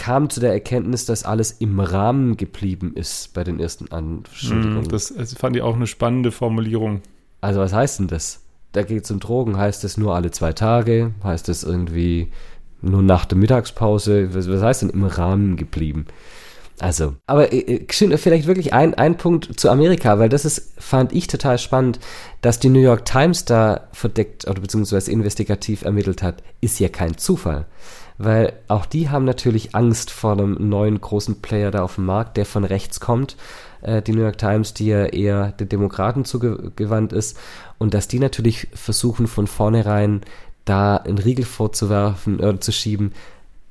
kam 0.00 0.30
zu 0.30 0.40
der 0.40 0.52
Erkenntnis, 0.52 1.04
dass 1.04 1.24
alles 1.24 1.52
im 1.52 1.78
Rahmen 1.78 2.38
geblieben 2.38 2.92
ist 2.94 3.34
bei 3.34 3.44
den 3.44 3.60
ersten 3.60 3.92
Anschuldigungen. 3.92 4.88
Das, 4.88 5.12
das 5.14 5.34
fand 5.34 5.56
ich 5.56 5.62
auch 5.62 5.76
eine 5.76 5.86
spannende 5.86 6.32
Formulierung. 6.32 7.02
Also 7.42 7.60
was 7.60 7.74
heißt 7.74 7.98
denn 7.98 8.08
das? 8.08 8.40
Da 8.72 8.82
geht 8.82 9.04
es 9.04 9.10
um 9.10 9.20
Drogen. 9.20 9.58
Heißt 9.58 9.84
das 9.84 9.98
nur 9.98 10.14
alle 10.14 10.30
zwei 10.30 10.54
Tage? 10.54 11.12
Heißt 11.22 11.48
das 11.48 11.64
irgendwie 11.64 12.32
nur 12.80 13.02
nach 13.02 13.26
der 13.26 13.36
Mittagspause? 13.36 14.34
Was, 14.34 14.48
was 14.48 14.62
heißt 14.62 14.82
denn 14.82 14.90
im 14.90 15.04
Rahmen 15.04 15.58
geblieben? 15.58 16.06
Also, 16.78 17.16
aber 17.26 17.52
äh, 17.52 17.84
vielleicht 17.90 18.46
wirklich 18.46 18.72
ein, 18.72 18.94
ein 18.94 19.18
Punkt 19.18 19.60
zu 19.60 19.68
Amerika, 19.68 20.18
weil 20.18 20.30
das 20.30 20.46
ist, 20.46 20.80
fand 20.80 21.12
ich 21.12 21.26
total 21.26 21.58
spannend, 21.58 22.00
dass 22.40 22.58
die 22.58 22.70
New 22.70 22.80
York 22.80 23.04
Times 23.04 23.44
da 23.44 23.88
verdeckt 23.92 24.48
oder 24.48 24.62
beziehungsweise 24.62 25.12
investigativ 25.12 25.82
ermittelt 25.82 26.22
hat, 26.22 26.42
ist 26.62 26.80
ja 26.80 26.88
kein 26.88 27.18
Zufall. 27.18 27.66
Weil 28.22 28.52
auch 28.68 28.84
die 28.84 29.08
haben 29.08 29.24
natürlich 29.24 29.74
Angst 29.74 30.10
vor 30.10 30.32
einem 30.32 30.68
neuen 30.68 31.00
großen 31.00 31.40
Player 31.40 31.70
da 31.70 31.82
auf 31.82 31.94
dem 31.94 32.04
Markt, 32.04 32.36
der 32.36 32.44
von 32.44 32.64
rechts 32.64 33.00
kommt. 33.00 33.34
Äh, 33.80 34.02
die 34.02 34.12
New 34.12 34.20
York 34.20 34.36
Times, 34.36 34.74
die 34.74 34.88
ja 34.88 35.06
eher 35.06 35.52
den 35.52 35.70
Demokraten 35.70 36.26
zugewandt 36.26 37.14
ist. 37.14 37.38
Und 37.78 37.94
dass 37.94 38.08
die 38.08 38.18
natürlich 38.18 38.68
versuchen, 38.74 39.26
von 39.26 39.46
vornherein 39.46 40.20
da 40.66 40.98
einen 40.98 41.16
Riegel 41.16 41.46
vorzuwerfen 41.46 42.40
oder 42.40 42.56
äh, 42.56 42.60
zu 42.60 42.72
schieben, 42.72 43.12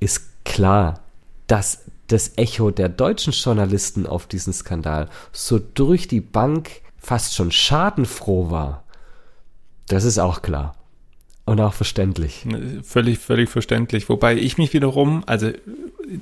ist 0.00 0.44
klar. 0.44 0.98
Dass 1.46 1.84
das 2.08 2.32
Echo 2.36 2.72
der 2.72 2.88
deutschen 2.88 3.32
Journalisten 3.32 4.04
auf 4.04 4.26
diesen 4.26 4.52
Skandal 4.52 5.08
so 5.30 5.60
durch 5.60 6.08
die 6.08 6.20
Bank 6.20 6.70
fast 6.98 7.36
schon 7.36 7.52
schadenfroh 7.52 8.50
war, 8.50 8.82
das 9.86 10.02
ist 10.02 10.18
auch 10.18 10.42
klar. 10.42 10.74
Und 11.50 11.60
auch 11.60 11.74
verständlich. 11.74 12.46
Völlig, 12.84 13.18
völlig 13.18 13.50
verständlich. 13.50 14.08
Wobei 14.08 14.36
ich 14.36 14.56
mich 14.56 14.72
wiederum, 14.72 15.24
also 15.26 15.50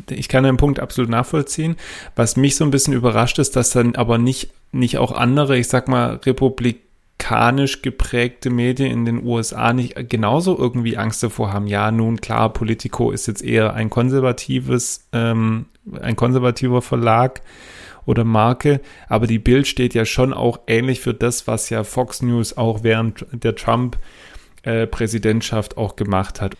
ich 0.08 0.26
kann 0.30 0.44
den 0.44 0.56
Punkt 0.56 0.80
absolut 0.80 1.10
nachvollziehen. 1.10 1.76
Was 2.16 2.36
mich 2.36 2.56
so 2.56 2.64
ein 2.64 2.70
bisschen 2.70 2.94
überrascht 2.94 3.38
ist, 3.38 3.54
dass 3.54 3.68
dann 3.68 3.94
aber 3.94 4.16
nicht, 4.16 4.48
nicht 4.72 4.96
auch 4.96 5.12
andere, 5.12 5.58
ich 5.58 5.68
sag 5.68 5.86
mal, 5.86 6.14
Republik 6.24 6.80
amerikanisch 7.20 7.82
geprägte 7.82 8.48
Medien 8.48 8.90
in 8.90 9.04
den 9.04 9.22
USA 9.22 9.72
nicht 9.72 10.08
genauso 10.08 10.56
irgendwie 10.56 10.96
Angst 10.96 11.22
davor 11.22 11.52
haben. 11.52 11.66
Ja, 11.66 11.90
nun 11.90 12.20
klar, 12.20 12.52
Politico 12.52 13.10
ist 13.10 13.26
jetzt 13.26 13.42
eher 13.42 13.74
ein 13.74 13.90
konservatives, 13.90 15.08
ähm, 15.12 15.66
ein 16.00 16.16
konservativer 16.16 16.80
Verlag 16.80 17.42
oder 18.06 18.24
Marke, 18.24 18.80
aber 19.08 19.26
die 19.26 19.40
Bild 19.40 19.66
steht 19.66 19.94
ja 19.94 20.04
schon 20.04 20.32
auch 20.32 20.60
ähnlich 20.68 21.00
für 21.00 21.12
das, 21.12 21.46
was 21.46 21.68
ja 21.68 21.84
Fox 21.84 22.22
News 22.22 22.56
auch 22.56 22.82
während 22.82 23.26
der 23.32 23.54
Trump-Präsidentschaft 23.56 23.98
äh, 24.62 24.86
auch 25.76 25.96
gemacht 25.96 26.40
hat. 26.40 26.54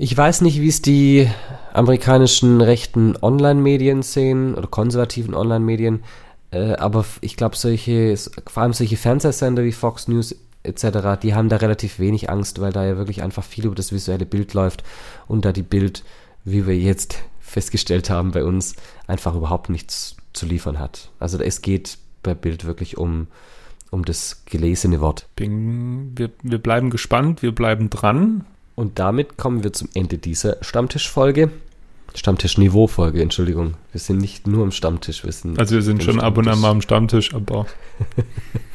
Ich 0.00 0.16
weiß 0.16 0.42
nicht, 0.42 0.60
wie 0.60 0.68
es 0.68 0.80
die 0.80 1.28
amerikanischen 1.72 2.60
rechten 2.60 3.16
Online-Medien 3.20 4.02
sehen 4.02 4.54
oder 4.54 4.68
konservativen 4.68 5.34
Online-Medien. 5.34 6.04
Äh, 6.52 6.74
aber 6.74 7.04
ich 7.20 7.36
glaube, 7.36 7.56
solche, 7.56 8.16
vor 8.46 8.62
allem 8.62 8.72
solche 8.72 8.96
Fernsehsender 8.96 9.64
wie 9.64 9.72
Fox 9.72 10.06
News 10.06 10.36
etc., 10.62 11.20
die 11.20 11.34
haben 11.34 11.48
da 11.48 11.56
relativ 11.56 11.98
wenig 11.98 12.30
Angst, 12.30 12.60
weil 12.60 12.72
da 12.72 12.84
ja 12.84 12.96
wirklich 12.96 13.22
einfach 13.22 13.44
viel 13.44 13.66
über 13.66 13.74
das 13.74 13.92
visuelle 13.92 14.26
Bild 14.26 14.54
läuft 14.54 14.84
und 15.26 15.44
da 15.44 15.52
die 15.52 15.62
Bild, 15.62 16.04
wie 16.44 16.66
wir 16.66 16.76
jetzt 16.76 17.18
festgestellt 17.40 18.10
haben 18.10 18.30
bei 18.30 18.44
uns, 18.44 18.76
einfach 19.06 19.34
überhaupt 19.34 19.68
nichts 19.70 20.16
zu 20.32 20.46
liefern 20.46 20.78
hat. 20.78 21.10
Also 21.18 21.38
es 21.38 21.62
geht 21.62 21.98
bei 22.22 22.34
Bild 22.34 22.66
wirklich 22.66 22.98
um, 22.98 23.26
um 23.90 24.04
das 24.04 24.44
gelesene 24.44 25.00
Wort. 25.00 25.26
Bing. 25.36 26.12
Wir, 26.16 26.30
wir 26.42 26.58
bleiben 26.58 26.90
gespannt, 26.90 27.42
wir 27.42 27.54
bleiben 27.54 27.90
dran. 27.90 28.44
Und 28.74 28.98
damit 28.98 29.36
kommen 29.36 29.64
wir 29.64 29.72
zum 29.72 29.88
Ende 29.94 30.18
dieser 30.18 30.56
Stammtischfolge. 30.60 31.50
Stammtisch-Niveau-Folge, 32.14 33.20
Entschuldigung. 33.20 33.74
Wir 33.92 34.00
sind 34.00 34.18
nicht 34.18 34.46
nur 34.46 34.62
am 34.62 34.70
Stammtisch. 34.70 35.24
Wir 35.24 35.32
sind 35.32 35.58
also 35.58 35.74
wir 35.74 35.82
sind 35.82 36.02
schon 36.02 36.20
ab 36.20 36.38
und 36.38 36.48
an 36.48 36.60
mal 36.60 36.70
am 36.70 36.80
Stammtisch, 36.80 37.34
aber. 37.34 37.66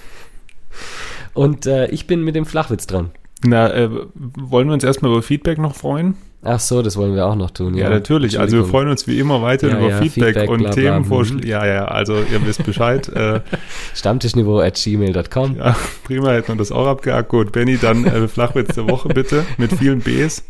und 1.34 1.66
äh, 1.66 1.88
ich 1.88 2.06
bin 2.06 2.24
mit 2.24 2.36
dem 2.36 2.46
Flachwitz 2.46 2.86
dran. 2.86 3.12
Na, 3.44 3.74
äh, 3.74 3.90
wollen 4.14 4.68
wir 4.68 4.74
uns 4.74 4.84
erstmal 4.84 5.12
über 5.12 5.22
Feedback 5.22 5.58
noch 5.58 5.76
freuen? 5.76 6.16
Ach 6.46 6.60
so, 6.60 6.82
das 6.82 6.98
wollen 6.98 7.16
wir 7.16 7.26
auch 7.26 7.36
noch 7.36 7.52
tun. 7.52 7.76
Ja, 7.76 7.86
ja 7.86 7.90
natürlich. 7.90 8.40
Also 8.40 8.58
wir 8.58 8.66
freuen 8.66 8.90
uns 8.90 9.08
wie 9.08 9.18
immer 9.18 9.42
weiter 9.42 9.70
ja, 9.70 9.78
über 9.78 9.90
ja, 9.90 9.98
Feedback, 10.02 10.36
Feedback, 10.36 10.50
und 10.50 10.72
Themenvorschläge. 10.72 11.48
Ja, 11.48 11.66
ja, 11.66 11.86
also 11.86 12.16
ihr 12.16 12.46
wisst 12.46 12.66
Bescheid. 12.66 13.08
äh, 13.10 13.40
Stammtischniveau 13.96 14.60
at 14.60 14.76
gmail.com. 14.76 15.56
Ja, 15.56 15.76
prima, 16.04 16.32
hätten 16.32 16.50
wir 16.50 16.56
das 16.56 16.72
auch 16.72 16.88
abgehakt. 16.88 17.30
Gut, 17.30 17.54
Benny, 17.54 17.78
dann 17.78 18.06
äh, 18.06 18.28
Flachwitz 18.28 18.76
der 18.76 18.90
Woche 18.90 19.10
bitte 19.10 19.46
mit 19.58 19.72
vielen 19.74 20.02
Bs. 20.02 20.44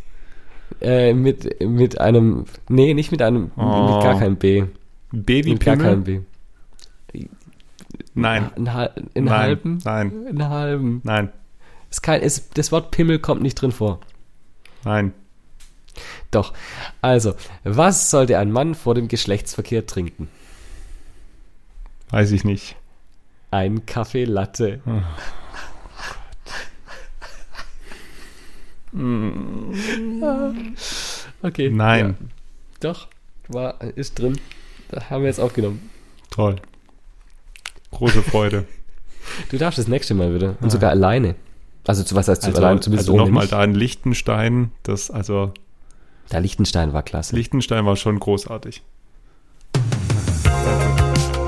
Äh, 0.81 1.13
mit, 1.13 1.61
mit 1.61 2.01
einem, 2.01 2.45
nee, 2.69 2.95
nicht 2.95 3.11
mit 3.11 3.21
einem, 3.21 3.51
oh. 3.55 3.93
mit 3.93 4.03
gar 4.03 4.19
keinem 4.19 4.37
B. 4.37 4.63
B 5.11 5.45
wie 5.45 5.51
Mit 5.53 5.63
gar 5.63 5.77
keinem 5.77 6.03
B. 6.03 6.21
Nein. 8.15 8.49
In, 8.55 8.65
in, 9.13 9.23
Nein. 9.25 9.37
halben? 9.37 9.77
Nein. 9.85 10.11
In 10.27 10.49
halben. 10.49 11.01
Nein. 11.03 11.29
Ist 11.91 12.01
kein, 12.01 12.21
ist, 12.21 12.57
das 12.57 12.71
Wort 12.71 12.89
Pimmel 12.89 13.19
kommt 13.19 13.43
nicht 13.43 13.55
drin 13.55 13.71
vor. 13.71 13.99
Nein. 14.83 15.13
Doch. 16.31 16.53
Also, 17.01 17.35
was 17.63 18.09
sollte 18.09 18.37
ein 18.37 18.51
Mann 18.51 18.75
vor 18.75 18.95
dem 18.95 19.07
Geschlechtsverkehr 19.07 19.85
trinken? 19.85 20.29
Weiß 22.09 22.31
ich 22.31 22.43
nicht. 22.43 22.75
Ein 23.51 23.85
Kaffee 23.85 24.25
Latte. 24.25 24.81
Oh. 24.85 25.01
okay. 31.41 31.69
Nein. 31.69 32.17
Ja. 32.19 32.27
Doch, 32.79 33.07
war, 33.47 33.81
ist 33.81 34.19
drin. 34.19 34.39
Da 34.89 35.09
haben 35.09 35.21
wir 35.21 35.27
jetzt 35.27 35.39
aufgenommen. 35.39 35.89
Toll. 36.29 36.57
Große 37.91 38.21
Freude. 38.23 38.65
du 39.49 39.57
darfst 39.57 39.79
das 39.79 39.87
nächste 39.87 40.13
Mal 40.13 40.35
wieder. 40.35 40.49
Und 40.61 40.67
ah. 40.67 40.69
sogar 40.69 40.91
alleine. 40.91 41.35
Also 41.85 42.03
zu 42.03 42.15
was 42.15 42.27
heißt 42.27 42.45
also, 42.45 42.61
allein? 42.61 42.81
Zumindest 42.81 43.09
also 43.09 43.17
nochmal 43.17 43.47
da 43.47 43.63
in 43.63 43.73
Liechtenstein, 43.73 44.71
das 44.83 45.11
also. 45.11 45.53
Da 46.29 46.39
Liechtenstein 46.39 46.93
war 46.93 47.03
klasse. 47.03 47.35
Liechtenstein 47.35 47.85
war 47.85 47.95
schon 47.95 48.19
großartig. 48.19 48.81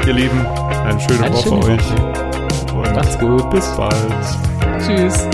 Ihr 0.05 0.13
Lieben, 0.13 0.45
eine 0.45 0.99
schöne 0.99 1.23
eine 1.23 1.35
Woche 1.35 1.49
schöne 1.49 1.65
euch. 1.65 1.91
Woche. 1.91 2.93
Macht's 2.93 3.19
gut. 3.19 3.49
Bis 3.49 3.75
bald. 3.75 3.95
Tschüss. 4.85 5.27